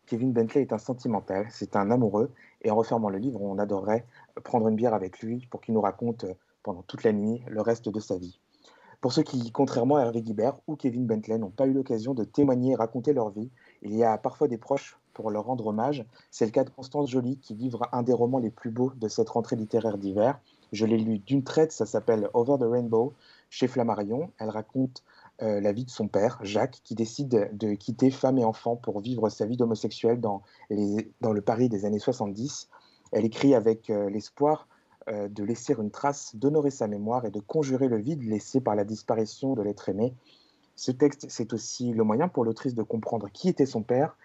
[0.09, 2.31] Kevin Bentley est un sentimental, c'est un amoureux,
[2.63, 4.07] et en refermant le livre, on adorerait
[4.43, 6.25] prendre une bière avec lui pour qu'il nous raconte
[6.63, 8.41] pendant toute la nuit le reste de sa vie.
[9.03, 12.25] Pour ceux qui, contrairement à Hervé Guibert ou Kevin Bentley, n'ont pas eu l'occasion de
[12.25, 13.51] témoigner et raconter leur vie,
[13.83, 16.07] il y a parfois des proches pour leur rendre hommage.
[16.31, 19.09] C'est le cas de Constance Joly qui livre un des romans les plus beaux de
[19.09, 20.41] cette rentrée littéraire d'hiver.
[20.73, 23.13] Je l'ai lu d'une traite, ça s'appelle Over the Rainbow
[23.51, 24.31] chez Flammarion.
[24.39, 25.03] Elle raconte
[25.41, 29.01] euh, la vie de son père, Jacques, qui décide de quitter femme et enfant pour
[29.01, 32.69] vivre sa vie d'homosexuel dans, le Paris des années 70.
[33.13, 34.67] Elle écrit avec euh, l'espoir
[35.09, 38.75] euh, de laisser une trace, d'honorer sa mémoire et de conjurer le vide laissé par
[38.75, 40.13] la disparition de l'être aimé.
[40.75, 44.17] Ce texte, c'est aussi le moyen pour l'autrice de comprendre qui était son père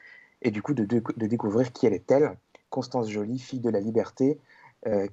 [0.42, 2.38] et du coup de, de- découvrir qui elle est-elle.
[2.72, 4.40] Constance Joly, fille de la liberté,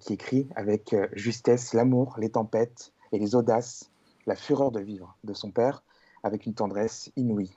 [0.01, 3.91] qui écrit avec justesse l'amour, les tempêtes et les audaces,
[4.27, 5.85] la fureur de vivre de son père,
[6.23, 7.51] avec une tendresse inouïe.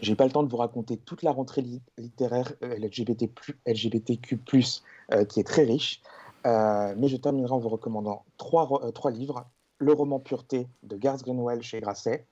[0.00, 3.30] J'ai pas le temps de vous raconter toute la rentrée li- littéraire euh, LGBT+,
[3.66, 4.38] LGBTQ+,
[5.12, 6.02] euh, qui est très riche,
[6.46, 9.46] euh, mais je terminerai en vous recommandant trois, ro- trois livres.
[9.78, 12.26] Le roman Pureté de Garth Greenwell chez Grasset,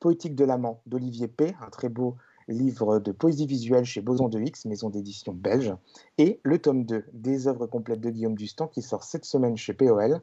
[0.00, 2.16] Poétique de l'amant d'Olivier P., un très beau
[2.48, 5.74] livre de poésie visuelle chez Boson de X, maison d'édition belge,
[6.18, 9.74] et le tome 2 des œuvres complètes de Guillaume Dustan qui sort cette semaine chez
[9.74, 10.20] POL.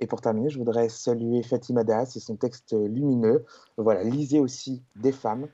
[0.00, 3.44] Et pour terminer, je voudrais saluer Fatima Das et son texte lumineux.
[3.76, 5.46] Voilà, lisez aussi Des femmes.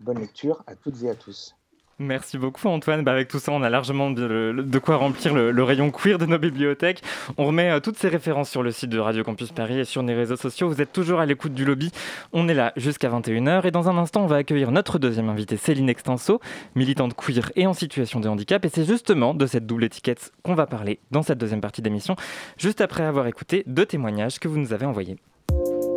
[0.00, 1.56] Bonne lecture à toutes et à tous.
[2.00, 3.04] Merci beaucoup Antoine.
[3.04, 6.38] Bah, avec tout ça, on a largement de, quoi remplir le, rayon queer de nos
[6.38, 7.02] bibliothèques.
[7.38, 10.02] On remet euh, toutes ces références sur le site de Radio Campus Paris et sur
[10.02, 10.68] les réseaux sociaux.
[10.68, 11.92] Vous êtes toujours à l'écoute du lobby.
[12.32, 15.56] On est là jusqu'à 21h et dans un instant, on va accueillir notre deuxième invitée,
[15.56, 16.40] Céline Extenso,
[16.74, 18.64] militante queer et en situation de handicap.
[18.64, 22.16] Et c'est justement de cette double étiquette qu'on va parler dans cette deuxième partie d'émission,
[22.58, 25.16] juste après avoir écouté deux témoignages que vous nous avez envoyés.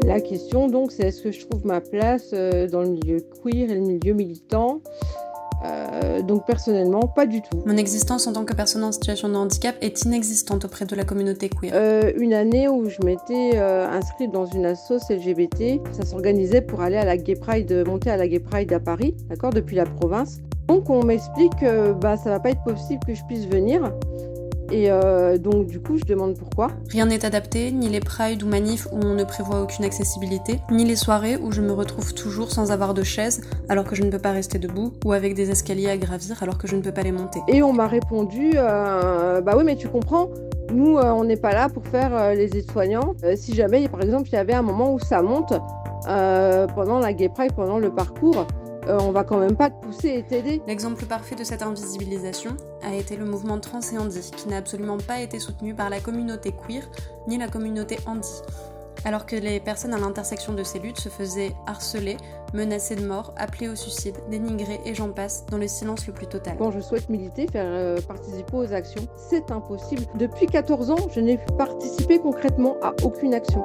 [0.05, 3.69] La question donc, c'est est-ce que je trouve ma place euh, dans le milieu queer
[3.69, 4.81] et le milieu militant?
[5.65, 7.61] Euh, donc personnellement, pas du tout.
[7.65, 11.03] Mon existence en tant que personne en situation de handicap est inexistante auprès de la
[11.03, 11.71] communauté queer.
[11.73, 16.81] Euh, une année où je m'étais euh, inscrite dans une assoce LGBT, ça s'organisait pour
[16.81, 19.85] aller à la Gay Pride, monter à la Gay Pride à Paris, d'accord, depuis la
[19.85, 20.37] province.
[20.67, 23.91] Donc on m'explique que bah, ça va pas être possible que je puisse venir.
[24.71, 26.69] Et euh, donc du coup, je demande pourquoi.
[26.89, 30.83] Rien n'est adapté, ni les prides ou manifs où on ne prévoit aucune accessibilité, ni
[30.83, 34.09] les soirées où je me retrouve toujours sans avoir de chaise alors que je ne
[34.09, 36.91] peux pas rester debout, ou avec des escaliers à gravir alors que je ne peux
[36.91, 37.39] pas les monter.
[37.47, 40.29] Et on m'a répondu, euh, bah oui, mais tu comprends,
[40.73, 43.15] nous, euh, on n'est pas là pour faire les aides-soignants.
[43.35, 45.53] Si jamais, par exemple, il y avait un moment où ça monte
[46.75, 48.45] pendant la Gay Pride, pendant le parcours,
[48.87, 50.61] euh, on va quand même pas te pousser et t'aider.
[50.67, 54.97] L'exemple parfait de cette invisibilisation a été le mouvement Trans et Handi, qui n'a absolument
[54.97, 56.83] pas été soutenu par la communauté queer
[57.27, 58.41] ni la communauté handi.
[59.05, 62.17] Alors que les personnes à l'intersection de ces luttes se faisaient harceler,
[62.53, 66.27] menacer de mort, appeler au suicide, dénigrer et j'en passe, dans le silence le plus
[66.27, 66.55] total.
[66.57, 70.03] Quand je souhaite militer, faire euh, participer aux actions, c'est impossible.
[70.15, 73.63] Depuis 14 ans, je n'ai participé concrètement à aucune action.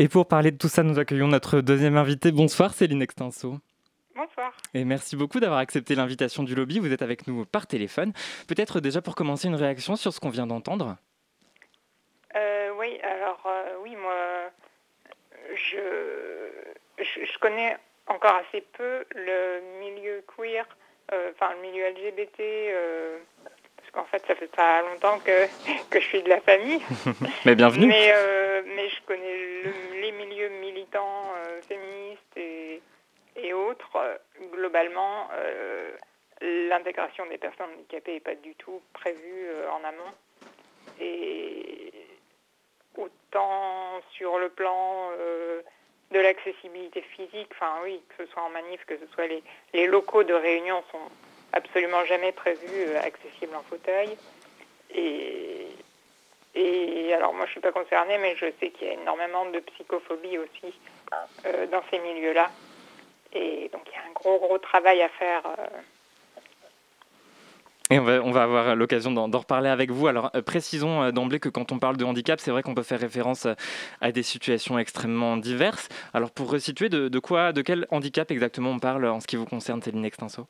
[0.00, 2.32] Et pour parler de tout ça, nous accueillons notre deuxième invité.
[2.32, 3.58] Bonsoir Céline Extenso.
[4.16, 4.52] Bonsoir.
[4.74, 6.80] Et merci beaucoup d'avoir accepté l'invitation du lobby.
[6.80, 8.12] Vous êtes avec nous par téléphone.
[8.48, 10.96] Peut-être déjà pour commencer une réaction sur ce qu'on vient d'entendre
[12.34, 14.50] euh, Oui, alors euh, oui, moi,
[15.54, 15.78] je,
[16.98, 17.76] je, je, connais
[18.08, 20.66] encore assez peu le milieu queer,
[21.12, 22.40] euh, enfin le milieu LGBT,
[23.94, 25.46] qu'en fait, ça fait pas longtemps que,
[25.90, 26.82] que je suis de la famille.
[27.44, 27.86] mais bienvenue.
[27.86, 32.82] Mais, euh, mais je connais le, les milieux militants, euh, féministes et,
[33.36, 33.96] et autres.
[34.52, 35.92] globalement, euh,
[36.40, 40.12] l'intégration des personnes handicapées n'est pas du tout prévue en amont.
[41.00, 41.92] Et
[42.96, 45.10] autant sur le plan
[46.12, 49.42] de l'accessibilité physique, enfin oui, que ce soit en manif, que ce soit les,
[49.72, 51.10] les locaux de réunion sont
[51.54, 54.10] absolument jamais prévus euh, accessibles en fauteuil.
[54.94, 55.68] Et,
[56.54, 59.60] et alors moi je suis pas concernée, mais je sais qu'il y a énormément de
[59.60, 60.74] psychophobie aussi
[61.46, 62.50] euh, dans ces milieux-là.
[63.32, 65.42] Et donc il y a un gros gros travail à faire.
[65.46, 65.66] Euh,
[67.90, 70.06] et on va, on va avoir l'occasion d'en reparler avec vous.
[70.06, 73.46] Alors, précisons d'emblée que quand on parle de handicap, c'est vrai qu'on peut faire référence
[74.00, 75.90] à des situations extrêmement diverses.
[76.14, 79.44] Alors, pour resituer, de, quoi, de quel handicap exactement on parle en ce qui vous
[79.44, 80.46] concerne, Céline Extenso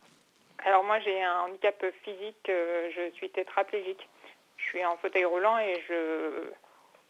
[0.64, 2.36] Alors, moi, j'ai un handicap physique.
[2.46, 4.08] je suis tétraplégique.
[4.56, 6.50] Je suis en fauteuil roulant et je,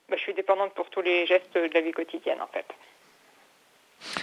[0.08, 2.66] bah, je suis dépendante pour tous les gestes de la vie quotidienne, en fait.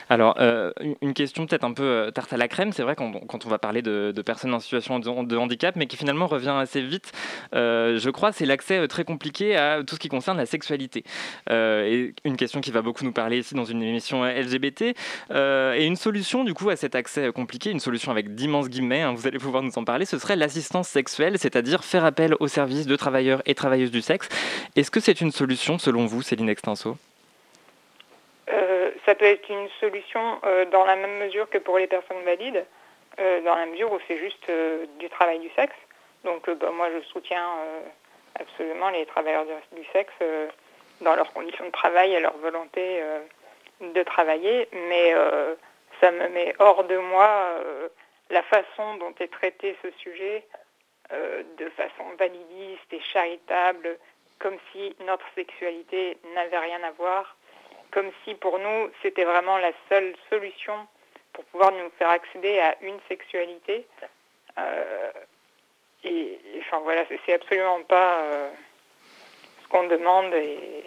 [0.10, 0.72] Alors, euh,
[1.02, 3.50] une question peut-être un peu euh, tarte à la crème, c'est vrai quand, quand on
[3.50, 7.12] va parler de, personnes en situation de, handicap, mais qui finalement revient assez vite,
[7.56, 11.04] euh, je crois, c'est l'accès très compliqué à tout ce qui concerne la sexualité.
[11.50, 14.94] Et une question qui va beaucoup nous parler ici dans une émission LGBT,
[15.34, 19.14] et une solution du coup à cet accès compliqué, une solution avec d'immenses guillemets, hein,
[19.14, 22.88] vous allez pouvoir nous en parler, ce serait l'assistance sexuelle, c'est-à-dire faire appel aux services
[22.88, 24.30] de travailleurs et travailleuses du sexe.
[24.76, 26.98] Est-ce que c'est une solution selon vous, Céline Extenso?
[29.12, 32.66] Ça peut être une solution euh, dans la même mesure que pour les personnes valides,
[33.20, 35.76] euh, dans la mesure où c'est juste euh, du travail du sexe.
[36.24, 37.50] Donc bah, moi je soutiens
[38.40, 39.44] absolument les travailleurs
[39.74, 40.14] du, sexe
[41.02, 43.02] dans leurs conditions de travail et leur volonté
[43.82, 45.14] de travailler, mais
[46.00, 47.56] ça me met hors de moi
[48.30, 50.46] la façon dont est traité ce sujet
[51.10, 53.98] de façon validiste et charitable,
[54.38, 57.36] comme si notre sexualité n'avait rien à voir
[57.92, 60.88] comme si pour nous c'était vraiment la seule solution
[61.34, 63.86] pour pouvoir nous faire accéder à une sexualité.
[64.58, 65.12] Euh,
[66.04, 68.50] et, enfin voilà, c'est absolument pas euh,
[69.64, 70.34] ce qu'on demande.
[70.34, 70.84] Et,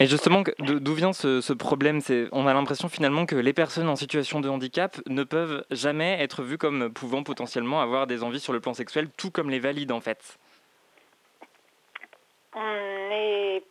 [0.00, 2.00] et justement, d'où vient ce, ce problème?
[2.32, 6.42] On a l'impression finalement que les personnes en situation de handicap ne peuvent jamais être
[6.42, 9.92] vues comme pouvant potentiellement avoir des envies sur le plan sexuel, tout comme les valides
[9.92, 10.36] en fait.
[12.54, 13.62] On est,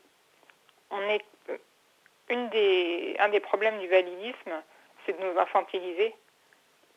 [0.90, 1.22] on est
[2.36, 4.62] des, un des problèmes du validisme,
[5.06, 6.16] c'est de nous infantiliser.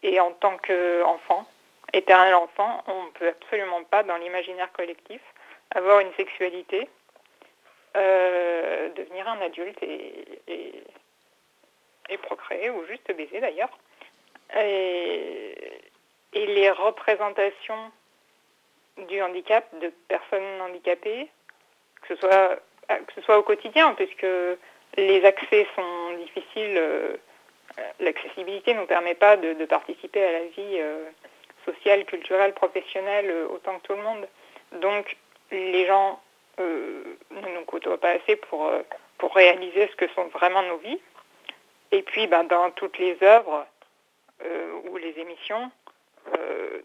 [0.03, 1.47] Et en tant qu'enfant,
[1.93, 5.21] éternel enfant, on ne peut absolument pas, dans l'imaginaire collectif,
[5.75, 6.89] avoir une sexualité,
[7.97, 10.73] euh, devenir un adulte et,
[12.23, 13.77] procréer, ou juste baiser d'ailleurs.
[14.55, 15.83] et,
[16.37, 17.91] et les représentations
[19.09, 21.29] du handicap de personnes handicapées,
[22.03, 22.57] que ce soit,
[22.89, 24.27] que ce soit au quotidien, puisque
[24.97, 26.77] les accès sont difficiles.
[26.77, 27.17] euh,
[28.01, 31.05] L'accessibilité ne nous permet pas de, participer à la vie euh,
[31.65, 34.27] sociale, culturelle, professionnelle euh, autant que tout le monde.
[34.81, 35.17] Donc
[35.51, 36.21] les gens
[36.59, 38.71] ne nous côtoient pas assez pour,
[39.19, 41.01] pour réaliser ce que sont vraiment nos vies.
[41.93, 43.67] Et puis ben, dans toutes les œuvres
[44.91, 45.71] ou les émissions,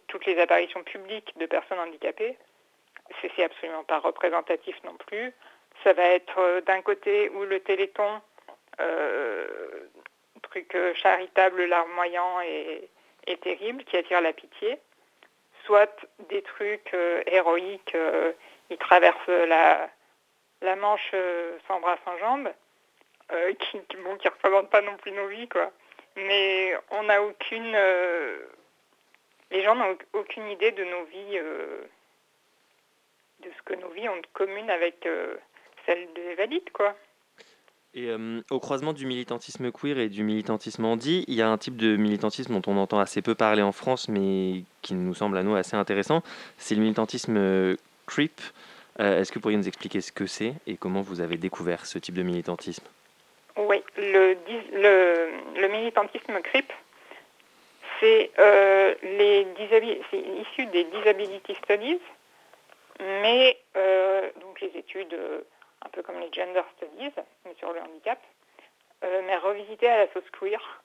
[0.07, 2.37] toutes les apparitions publiques de personnes handicapées,
[3.21, 5.33] c'est absolument pas représentatif non plus.
[5.83, 8.21] Ça va être euh, d'un côté où le téléthon,
[8.79, 9.47] euh,
[10.43, 12.89] truc euh, charitable, larmoyant et,
[13.41, 14.77] terrible, qui attire la pitié,
[15.65, 16.93] soit des trucs
[17.25, 17.95] héroïques,
[18.69, 19.89] ils traversent la,
[20.75, 21.15] Manche
[21.67, 22.51] sans bras, sans jambes,
[23.59, 25.71] qui, qui, bon, qui représentent pas non plus nos vies, quoi.
[26.17, 27.71] Mais on n'a aucune...
[29.49, 31.39] les gens n'ont aucune idée de nos vies,
[33.39, 35.07] de ce que nos vies ont de commune avec
[35.85, 36.95] celles des valides, quoi.
[37.93, 41.57] Et euh, au croisement du militantisme queer et du militantisme handi, il y a un
[41.57, 45.37] type de militantisme dont on entend assez peu parler en France, mais qui nous semble
[45.37, 46.23] à nous assez intéressant.
[46.57, 47.75] C'est le militantisme euh,
[48.07, 48.39] creep.
[49.01, 51.85] Euh, Est-ce que vous pourriez nous expliquer ce que c'est et comment vous avez découvert
[51.85, 52.85] ce type de militantisme?
[53.57, 54.37] Oui, le,
[54.71, 56.71] le, le militantisme CRIP,
[57.99, 58.95] c'est euh,
[60.09, 61.99] c'est issu des Disability Studies,
[62.99, 63.57] mais
[64.41, 65.15] donc les études
[65.85, 67.13] un peu comme les Gender Studies,
[67.45, 68.19] mais sur le handicap,
[69.03, 70.83] euh, mais revisitées à la sauce queer,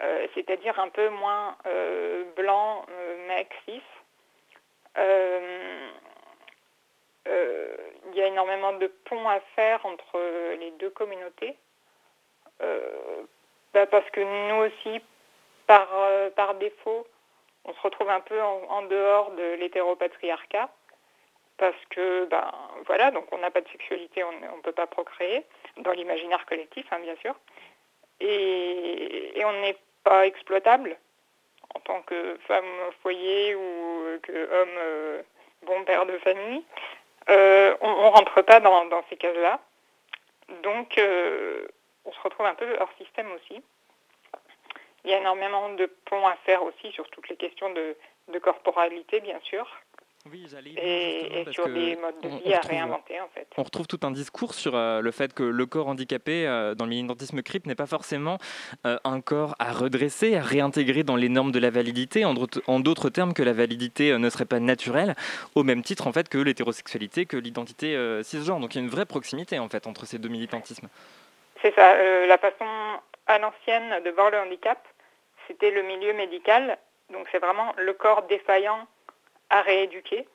[0.00, 2.86] euh, c'est-à-dire un peu moins euh, blanc,
[3.28, 3.82] mec, cis.
[8.14, 10.18] Il y a énormément de ponts à faire entre
[10.56, 11.56] les deux communautés.
[13.72, 15.00] Bah parce que nous aussi,
[15.66, 15.88] par,
[16.36, 17.06] par défaut,
[17.64, 20.68] on se retrouve un peu en, en dehors de l'hétéropatriarcat.
[21.62, 22.50] Parce que, ben
[22.86, 25.44] voilà, donc on n'a pas de sexualité, on ne peut pas procréer,
[25.76, 27.36] dans l'imaginaire collectif, hein, bien sûr.
[28.18, 30.98] Et, on n'est pas exploitable
[31.76, 35.22] en tant que femme au foyer ou que homme euh,
[35.62, 36.64] bon père de famille.
[37.28, 39.60] Euh, on ne rentre pas dans, dans ces cases-là.
[40.64, 41.68] Donc, euh,
[42.04, 43.62] on se retrouve un peu hors système aussi.
[45.04, 47.94] Il y a énormément de ponts à faire aussi sur toutes les questions de,
[48.32, 49.64] de corporalité, bien sûr.
[50.30, 52.70] Oui, j'allais et, et parce sur que des modes de on- vie on à retrouve-
[52.70, 53.46] réinventer, en fait.
[53.58, 56.84] On retrouve tout un discours sur euh, le fait que le corps handicapé euh, dans
[56.84, 58.38] le militantisme CRIP n'est pas forcément
[58.86, 62.62] euh, un corps à redresser, à réintégrer dans les normes de la validité, en d'autres-
[62.68, 65.16] en d'autres termes que la validité ne serait pas naturelle,
[65.56, 68.60] au même titre en fait que l'hétérosexualité, que l'identité cisgenre.
[68.60, 70.88] Donc il y a une vraie proximité en fait entre ces deux militantismes.
[71.62, 71.96] C'est ça,
[72.26, 72.64] la façon
[73.26, 74.78] à l'ancienne de voir le handicap,
[75.48, 76.78] c'était le milieu médical,
[77.12, 78.86] donc c'est vraiment le corps défaillant
[79.52, 80.26] à rééduquer.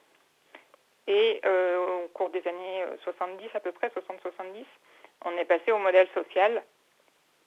[1.08, 4.64] Et euh, au cours des années euh, 70 à peu près, 60-70,
[5.26, 6.62] on est passé au modèle social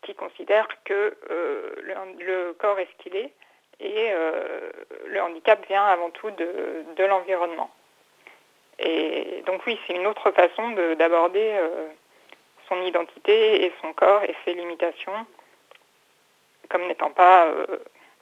[0.03, 1.75] qui considère que euh,
[2.19, 3.33] le, corps est ce qu'il est
[3.81, 4.71] et euh,
[5.07, 7.71] le handicap vient avant tout de, de l'environnement.
[8.79, 11.89] Et donc oui, c'est une autre façon de- d'aborder euh,
[12.69, 15.27] son identité et son corps et ses limitations
[16.71, 17.67] comme n'étant pas euh,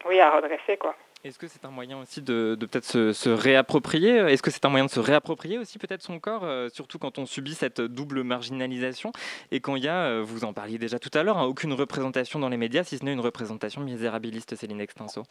[0.07, 0.77] oui, à redresser.
[0.79, 0.97] quoi.
[1.25, 4.87] Est-ce que c'est un moyen aussi de, peut-être se, réapproprier Est-ce que c'est un moyen
[4.87, 9.13] de se réapproprier aussi peut-être son corps, euh, surtout quand on subit cette double marginalisation
[9.51, 11.73] et quand il y a, euh, vous en parliez déjà tout à l'heure, hein, aucune
[11.73, 15.25] représentation dans les médias, si ce n'est une représentation misérabiliste, Céline Extinso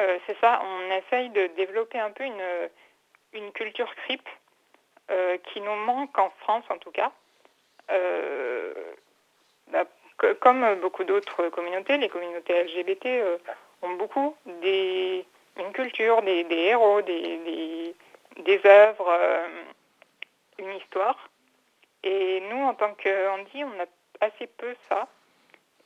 [0.00, 3.92] Euh, c'est ça, on essaye de développer un peu une, culture
[5.10, 7.12] euh, qui nous manque en France en tout cas.
[7.92, 8.72] Euh,
[9.70, 9.84] bah,
[10.40, 13.38] comme beaucoup d'autres communautés, les communautés LGBT euh,
[13.96, 15.24] beaucoup des,
[15.58, 17.94] une culture, des, héros, des,
[18.38, 19.46] des, œuvres, euh,
[20.58, 21.28] une histoire.
[22.02, 23.86] Et nous, en tant que Andy, on a
[24.26, 25.08] assez peu ça.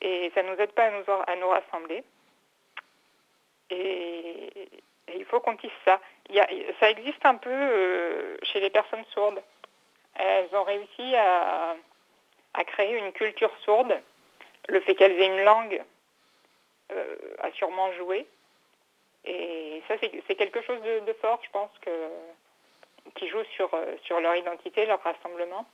[0.01, 2.05] Et ça ne nous aide pas à nous, à nous rassembler.
[3.71, 4.47] Et,
[5.09, 6.01] et il faut qu'on tisse ça.
[6.29, 6.49] Il y a-
[6.81, 9.43] ça existe un peu euh, chez les personnes sourdes.
[10.15, 11.77] Elles ont réussi à,
[12.55, 14.01] à créer une culture sourde.
[14.69, 15.83] Le fait qu'elles aient une langue
[16.93, 18.27] euh, a sûrement joué.
[19.25, 21.91] Et ça, c'est quelque chose de, fort, je pense, que,
[23.17, 25.67] qui joue sur, euh, sur leur identité, leur rassemblement.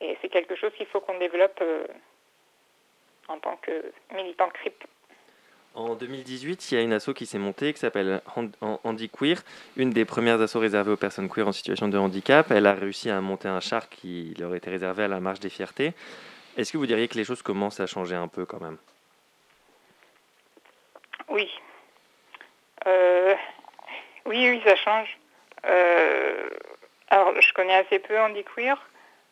[0.00, 1.86] Et c'est quelque chose qu'il faut qu'on développe euh,
[3.28, 4.84] en tant que militant CRIP.
[5.74, 9.10] En 2018, il y a une asso qui s'est montée qui s'appelle Hand- Han- Handy
[9.10, 9.38] Queer,
[9.76, 12.48] une des premières assos réservées aux personnes queer en situation de handicap.
[12.52, 15.50] Elle a réussi à monter un char qui leur était réservé à la marche des
[15.50, 15.92] fiertés.
[16.56, 18.78] Est-ce que vous diriez que les choses commencent à changer un peu quand même?
[21.34, 21.50] Oui.
[22.86, 23.34] Euh,
[24.24, 25.18] oui, oui, ça change.
[25.66, 26.48] Euh,
[27.08, 28.76] alors, je connais assez peu Andy Queer.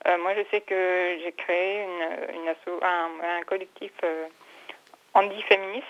[0.09, 4.27] Euh, moi, je sais que j'ai créé une, un, collectif euh,
[5.15, 5.87] Andy féministe.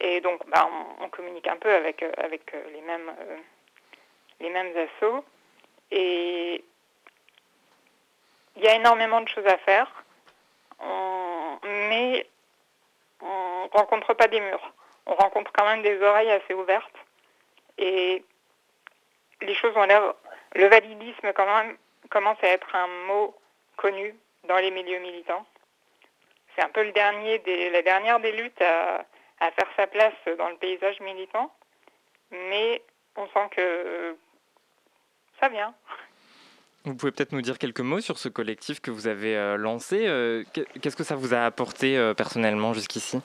[0.00, 3.12] Et donc, bah, on, communique un peu avec, avec les mêmes,
[4.40, 4.72] les mêmes.
[5.90, 6.64] Et
[8.56, 10.02] il y a énormément de choses à faire.
[11.62, 12.26] Mais
[13.20, 14.72] on rencontre pas des murs.
[15.06, 16.94] On rencontre quand même des oreilles assez ouvertes.
[17.78, 18.24] Et
[19.42, 20.14] les choses ont l'air.
[20.54, 21.76] Le validisme, quand même,
[22.10, 23.34] commence à être un mot
[23.76, 24.14] connu
[24.48, 25.44] dans les milieux militants.
[26.54, 29.04] C'est un peu le dernier la dernière des luttes à,
[29.40, 31.52] faire sa place dans le paysage militant.
[32.30, 32.82] Mais
[33.16, 34.16] on sent que
[35.40, 35.74] ça vient.
[36.84, 40.06] Vous pouvez peut-être nous dire quelques mots sur ce collectif que vous avez euh, lancé.
[40.06, 43.20] euh, qu'est- Qu'est-ce que ça vous a apporté euh, personnellement jusqu'ici?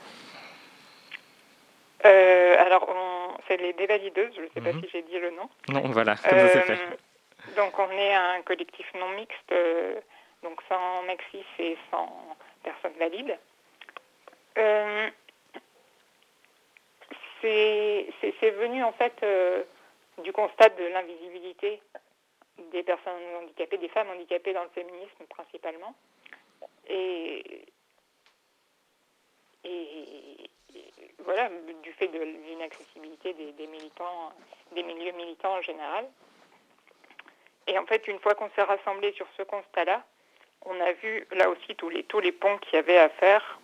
[2.06, 4.74] Euh, alors, on- c'est les dévalideuses, je ne sais Mhm.
[4.74, 5.50] pas si j'ai dit le nom.
[5.70, 6.74] Non, voilà, comme ça c'est fait.
[6.74, 10.00] Euh, donc on est un collectif non mixte, euh,
[10.44, 13.38] donc sans maxis et sans personnes valides.
[14.58, 15.10] Euh,
[17.42, 19.14] c'est venu en fait
[20.20, 21.82] du constat de l'invisibilité
[22.72, 25.96] des personnes handicapées, des femmes handicapées dans le féminisme principalement.
[26.90, 27.64] Et
[31.26, 31.50] voilà,
[31.84, 34.34] du fait de l'inaccessibilité des, militants,
[34.74, 36.08] des milieux militants en général.
[37.68, 40.04] Et en fait, une fois qu'on s'est rassemblés sur ce constat-là,
[40.66, 43.60] on a vu là aussi tous les, ponts qu'il y avait à faire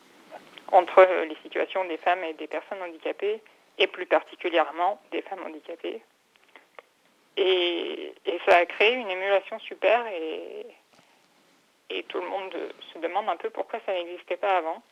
[0.71, 3.41] entre les situations des femmes et des personnes handicapées,
[3.77, 6.01] et plus particulièrement des femmes handicapées.
[7.37, 8.13] Et,
[8.47, 10.65] ça a créé une émulation super, et,
[12.09, 12.55] tout le monde
[12.93, 14.83] se demande un peu pourquoi ça n'existait pas avant.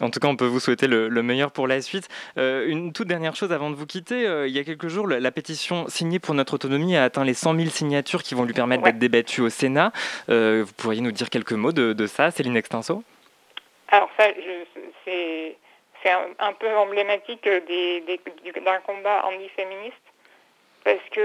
[0.00, 2.08] En tout cas, on peut vous souhaiter le, le meilleur pour la suite.
[2.38, 4.26] Euh, une toute dernière chose avant de vous quitter.
[4.26, 7.34] euh, il y a quelques jours, la, pétition signée pour notre autonomie a atteint les
[7.34, 9.92] 100 000 signatures qui vont lui permettre d'être débattue au Sénat.
[10.28, 13.02] Euh, vous pourriez nous dire quelques mots de, de ça, Céline Extinso
[13.88, 14.24] Alors ça,
[15.04, 15.56] c'est
[16.10, 19.96] un, un peu emblématique des- des- du- d'un combat anti-féministe
[20.84, 21.20] parce que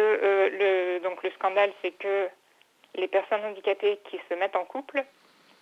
[0.52, 2.28] le, donc le scandale, c'est que
[2.96, 5.04] les personnes handicapées qui se mettent en couple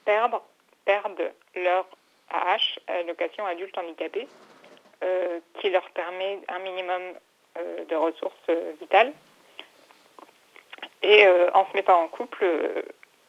[0.05, 0.39] perdent,
[0.85, 1.85] perdent leur
[2.29, 4.27] AH, allocation adulte handicapé,
[5.03, 7.01] euh, qui leur permet un minimum
[7.57, 9.13] euh, de ressources euh, vitales.
[11.01, 12.81] Et euh, en se mettant en couple, euh,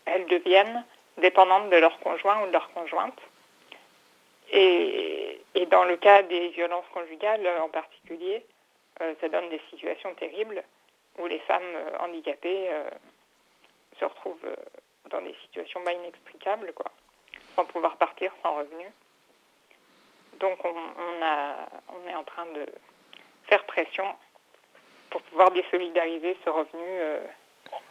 [0.07, 0.85] elles deviennent
[1.19, 3.19] dépendantes de leur conjoint ou de leur conjointe.
[4.53, 5.41] Et,
[5.71, 8.45] dans le cas des violences conjugales en particulier,
[9.01, 10.63] euh, ça donne des situations terribles
[11.19, 12.89] où les femmes euh, handicapées euh,
[13.99, 14.55] se retrouvent euh,
[15.11, 16.93] dans des situations bah, inextricables, quoi,
[17.55, 18.87] sans pouvoir partir, sans revenu.
[20.41, 22.67] Donc on, on a, on est en train de
[23.49, 24.05] faire pression
[25.11, 27.21] pour pouvoir désolidariser ce revenu euh,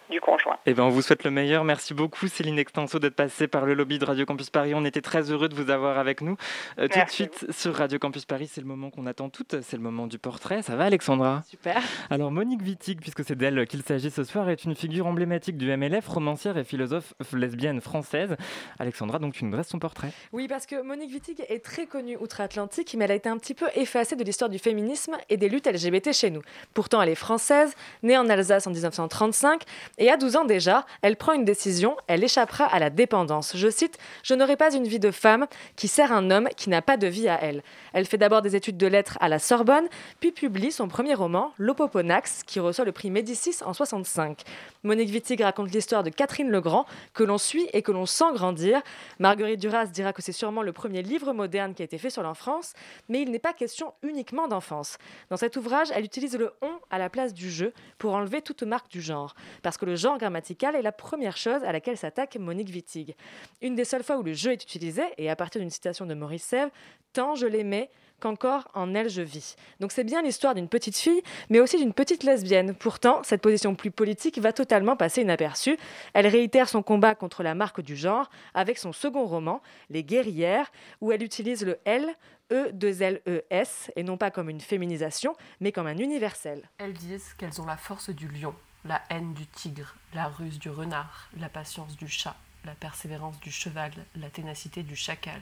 [0.09, 0.57] du conjoint.
[0.65, 1.63] Eh ben, on vous souhaite le meilleur.
[1.63, 4.73] Merci beaucoup, Céline Extinso, d'être passée par le lobby de Radio Campus Paris.
[4.75, 6.37] On était très heureux de vous avoir avec nous.
[6.79, 9.61] Euh, tout de suite, sur Radio Campus Paris, c'est le moment qu'on attend toutes.
[9.61, 10.61] C'est le moment du portrait.
[10.61, 11.43] Ça va, Alexandra?
[11.47, 11.81] Super.
[12.09, 15.75] Alors, Monique Wittig, puisque c'est d'elle qu'il s'agit ce soir, est une figure emblématique du
[15.75, 18.35] MLF, romancière et philosophe lesbienne française.
[18.79, 20.11] Alexandra, donc, tu nous dresses son portrait.
[20.31, 23.53] Oui, parce que Monique Wittig est très connue outre-Atlantique, mais elle a été un petit
[23.53, 26.41] peu effacée de l'histoire du féminisme et des luttes LGBT chez nous.
[26.73, 29.63] Pourtant, elle est française, née en Alsace en 1935,
[29.97, 33.55] et à 12 ans déjà, elle prend une décision, elle échappera à la dépendance.
[33.55, 36.81] Je cite Je n'aurai pas une vie de femme qui sert un homme qui n'a
[36.81, 37.61] pas de vie à elle.
[37.93, 39.87] Elle fait d'abord des études de lettres à la Sorbonne,
[40.19, 44.41] puis publie son premier roman, L'Opoponax, qui reçoit le prix Médicis en 65.
[44.83, 48.81] Monique Wittig raconte l'histoire de Catherine Legrand, que l'on suit et que l'on sent grandir.
[49.19, 52.23] Marguerite Duras dira que c'est sûrement le premier livre moderne qui a été fait sur
[52.23, 52.73] l'enfance,
[53.09, 54.97] mais il n'est pas question uniquement d'enfance.
[55.29, 57.67] Dans cet ouvrage, elle utilise le on à la place du je
[57.97, 61.63] pour enlever toute marque du genre, parce que le genre grammatical est la première chose
[61.63, 63.15] à laquelle s'attaque Monique Wittig.
[63.61, 66.13] Une des seules fois où le je est utilisé, et à partir d'une citation de
[66.13, 66.71] Maurice Sèvres,
[67.13, 69.55] tant je l'aimais qu'encore en elle je vis.
[69.79, 72.73] Donc c'est bien l'histoire d'une petite fille, mais aussi d'une petite lesbienne.
[72.73, 75.77] Pourtant, cette position plus politique va totalement passer inaperçue.
[76.13, 80.71] Elle réitère son combat contre la marque du genre avec son second roman, Les guerrières,
[81.01, 82.15] où elle utilise le L,
[82.51, 86.69] E, 2 L, E, S, et non pas comme une féminisation, mais comme un universel.
[86.77, 88.53] Elles disent qu'elles ont la force du lion,
[88.85, 93.51] la haine du tigre, la ruse du renard, la patience du chat, la persévérance du
[93.51, 95.41] cheval, la ténacité du chacal.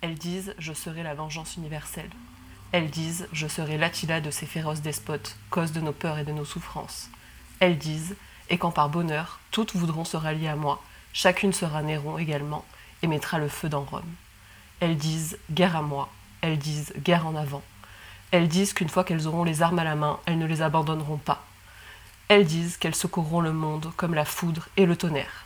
[0.00, 2.10] Elles disent Je serai la vengeance universelle.
[2.72, 6.32] Elles disent Je serai l'Attila de ces féroces despotes, cause de nos peurs et de
[6.32, 7.10] nos souffrances.
[7.60, 8.16] Elles disent
[8.48, 12.64] Et quand par bonheur, toutes voudront se rallier à moi, chacune sera Néron également,
[13.02, 14.14] et mettra le feu dans Rome.
[14.80, 16.10] Elles disent Guerre à moi.
[16.40, 17.62] Elles disent Guerre en avant.
[18.30, 21.18] Elles disent qu'une fois qu'elles auront les armes à la main, elles ne les abandonneront
[21.18, 21.44] pas.
[22.34, 25.44] Elles disent qu'elles secourront le monde comme la foudre et le tonnerre.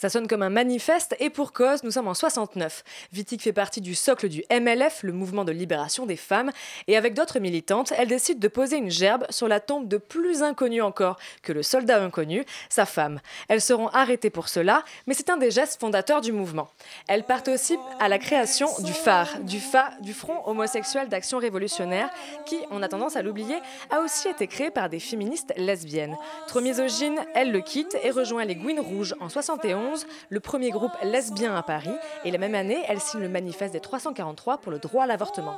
[0.00, 2.84] Ça sonne comme un manifeste et pour cause, nous sommes en 69.
[3.12, 6.52] Wittig fait partie du socle du MLF, le mouvement de libération des femmes,
[6.88, 10.42] et avec d'autres militantes, elle décide de poser une gerbe sur la tombe de plus
[10.42, 13.20] inconnu encore que le soldat inconnu, sa femme.
[13.48, 16.70] Elles seront arrêtées pour cela, mais c'est un des gestes fondateurs du mouvement.
[17.06, 22.08] Elles aussi à la création du phare, du, FA, du Front homosexuel d'action révolutionnaire,
[22.46, 23.56] qui, on a tendance à l'oublier,
[23.90, 26.16] a aussi été créé par des féministes lesbiennes.
[26.48, 29.89] Trop misogyne, elle le quitte et rejoint les Gouines Rouges en 71
[30.28, 33.80] le premier groupe lesbien à Paris, et la même année, elle signe le manifeste des
[33.80, 35.56] 343 pour le droit à l'avortement.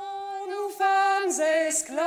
[0.49, 1.29] Nous femmes
[1.67, 2.03] esclaves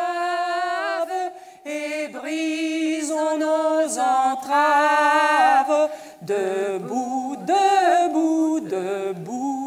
[1.65, 5.91] et brisons nos entraves.
[6.23, 9.66] Debout, debout, debout.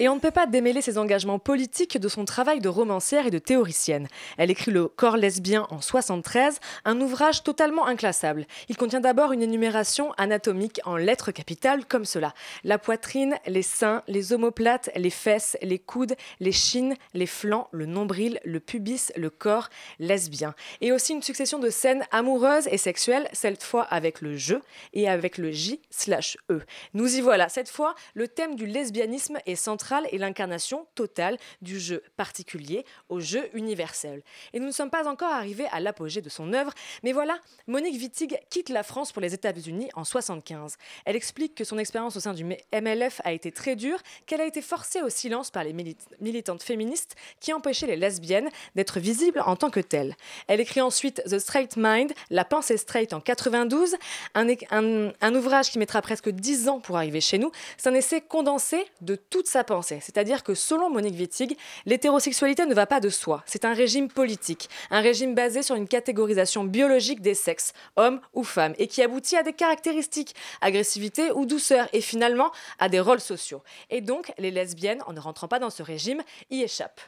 [0.00, 3.30] Et on ne peut pas démêler ses engagements politiques de son travail de romancière et
[3.30, 4.08] de théoricienne.
[4.38, 8.46] Elle écrit Le corps lesbien en 73, un ouvrage totalement inclassable.
[8.68, 12.34] Il contient d'abord une énumération anatomique en lettres capitales comme cela.
[12.64, 17.86] La poitrine, les seins, les omoplates, les fesses, les coudes, les chines, les flancs, le
[17.86, 19.68] nombril, le pubis, le corps
[20.00, 20.56] lesbien.
[20.80, 24.56] Et aussi une succession de scènes amoureuses et sexuelles, cette fois avec le je
[24.92, 26.62] et avec le J slash E.
[26.94, 31.78] Nous y voilà, cette fois, le thème du lesbianisme est central et l'incarnation totale du
[31.78, 34.22] jeu particulier au jeu universel.
[34.52, 36.72] Et nous ne sommes pas encore arrivés à l'apogée de son œuvre,
[37.02, 40.76] mais voilà, Monique Wittig quitte la France pour les États-Unis en 75.
[41.04, 44.46] Elle explique que son expérience au sein du MLF a été très dure, qu'elle a
[44.46, 49.40] été forcée au silence par les milit- militantes féministes qui empêchaient les lesbiennes d'être visibles
[49.44, 50.16] en tant que telles.
[50.48, 53.96] Elle écrit ensuite The Straight Mind, La pensée straight en 92,
[54.34, 57.50] un, é- un- un ouvrage qui mettra presque 10 ans pour arriver chez nous.
[57.76, 59.73] C'est un essai condensé de toute sa pensée.
[59.82, 61.56] C'est-à-dire que selon Monique Wittig,
[61.86, 63.42] l'hétérosexualité ne va pas de soi.
[63.46, 68.44] C'est un régime politique, un régime basé sur une catégorisation biologique des sexes, hommes ou
[68.44, 73.20] femmes, et qui aboutit à des caractéristiques, agressivité ou douceur, et finalement à des rôles
[73.20, 73.62] sociaux.
[73.90, 77.00] Et donc, les lesbiennes, en ne rentrant pas dans ce régime, y échappent.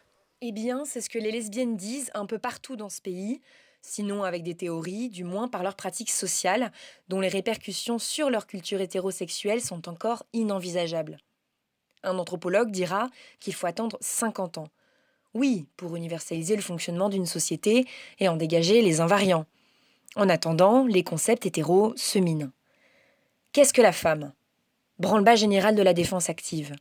[0.42, 3.40] Eh bien, c'est ce que les lesbiennes disent un peu partout dans ce pays,
[3.80, 6.72] sinon avec des théories, du moins par leurs pratiques sociales,
[7.08, 11.18] dont les répercussions sur leur culture hétérosexuelle sont encore inenvisageables.
[12.06, 14.68] Un anthropologue dira qu'il faut attendre 50 ans.
[15.34, 17.84] Oui, pour universaliser le fonctionnement d'une société
[18.20, 19.44] et en dégager les invariants.
[20.14, 22.52] En attendant, les concepts hétéros se minent.
[23.52, 24.32] Qu'est-ce que la femme?
[25.00, 26.74] Branle-bas général de la défense active.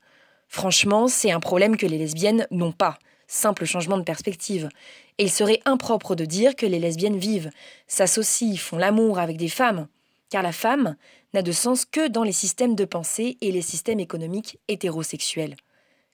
[0.47, 2.99] Franchement, c'est un problème que les lesbiennes n'ont pas.
[3.27, 4.69] Simple changement de perspective.
[5.17, 7.49] Et il serait impropre de dire que les lesbiennes vivent,
[7.87, 9.87] s'associent, font l'amour avec des femmes.
[10.29, 10.95] Car la femme
[11.35, 15.57] n'a de sens que dans les systèmes de pensée et les systèmes économiques hétérosexuels.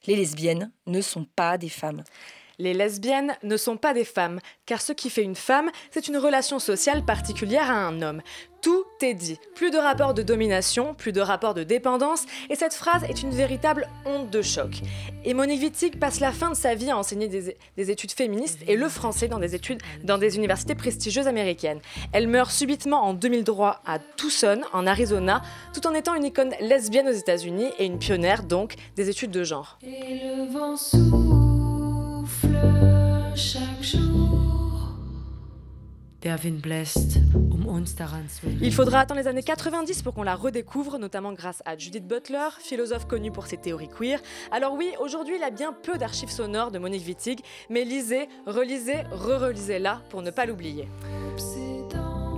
[0.07, 2.03] Les lesbiennes ne sont pas des femmes.
[2.61, 6.17] Les lesbiennes ne sont pas des femmes, car ce qui fait une femme, c'est une
[6.17, 8.21] relation sociale particulière à un homme.
[8.61, 9.39] Tout est dit.
[9.55, 13.31] Plus de rapports de domination, plus de rapports de dépendance, et cette phrase est une
[13.31, 14.81] véritable honte de choc.
[15.25, 18.59] Et Monique Wittig passe la fin de sa vie à enseigner des, des études féministes
[18.67, 19.39] et le français dans
[20.19, 21.79] des universités prestigieuses américaines.
[22.13, 25.41] Elle meurt subitement en 2003 à Tucson, en Arizona,
[25.73, 29.43] tout en étant une icône lesbienne aux États-Unis et une pionnière donc des études de
[29.43, 29.79] genre.
[38.61, 42.49] Il faudra attendre les années 90 pour qu'on la redécouvre, notamment grâce à Judith Butler,
[42.59, 44.19] philosophe connue pour ses théories queer.
[44.51, 48.27] Alors oui, aujourd'hui, il y a bien peu d'archives sonores de Monique Wittig, mais lisez,
[48.45, 50.87] relisez, re-relisez-la pour ne pas l'oublier.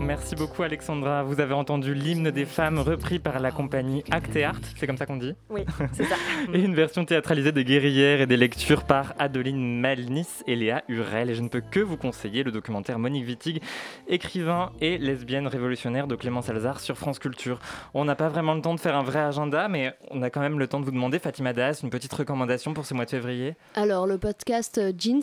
[0.05, 1.23] Merci beaucoup Alexandra.
[1.23, 4.97] Vous avez entendu l'hymne des femmes repris par la compagnie Acte et Art, c'est comme
[4.97, 5.61] ça qu'on dit Oui,
[5.93, 6.15] c'est ça.
[6.53, 11.29] Et une version théâtralisée des guerrières et des lectures par Adeline Malnis et Léa Hurel.
[11.29, 13.61] Et je ne peux que vous conseiller le documentaire Monique Wittig,
[14.07, 17.59] écrivain et lesbienne révolutionnaire de Clémence Alzard sur France Culture.
[17.93, 20.41] On n'a pas vraiment le temps de faire un vrai agenda, mais on a quand
[20.41, 23.11] même le temps de vous demander, Fatima Das, une petite recommandation pour ce mois de
[23.11, 23.55] février.
[23.75, 25.21] Alors, le podcast euh, Jeans,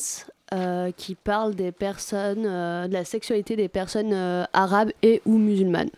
[0.97, 5.91] qui parle des personnes, euh, de la sexualité des personnes euh, arabes et ou musulmanes.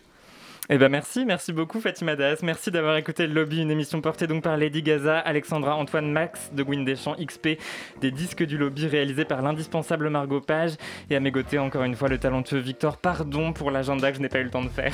[0.69, 2.41] Eh ben merci, merci beaucoup Fatima Das.
[2.41, 6.51] Merci d'avoir écouté le Lobby, une émission portée donc par Lady Gaza, Alexandra, Antoine, Max
[6.53, 7.59] de Gwyn Deschamps, XP,
[7.99, 10.75] des disques du Lobby réalisés par l'indispensable Margot Page
[11.09, 12.95] et à mes côtés encore une fois le talentueux Victor.
[12.95, 14.93] Pardon pour l'agenda que je n'ai pas eu le temps de faire.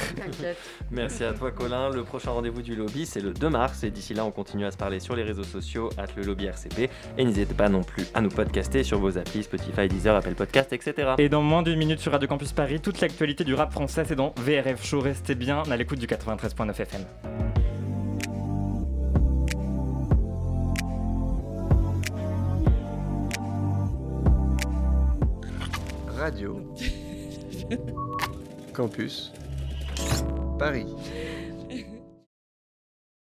[0.89, 1.91] Merci à toi Colin.
[1.91, 4.71] Le prochain rendez-vous du lobby c'est le 2 mars et d'ici là on continue à
[4.71, 6.89] se parler sur les réseaux sociaux at le lobby RCP
[7.19, 10.73] et n'hésitez pas non plus à nous podcaster sur vos applis Spotify, Deezer, Apple Podcast,
[10.73, 11.13] etc.
[11.19, 14.15] Et dans moins d'une minute sur Radio Campus Paris, toute l'actualité du rap français c'est
[14.15, 15.01] dans VRF Show.
[15.01, 17.05] Restez bien à l'écoute du 93.9 FM.
[26.17, 26.61] Radio
[28.73, 29.33] Campus
[30.57, 30.85] Paris.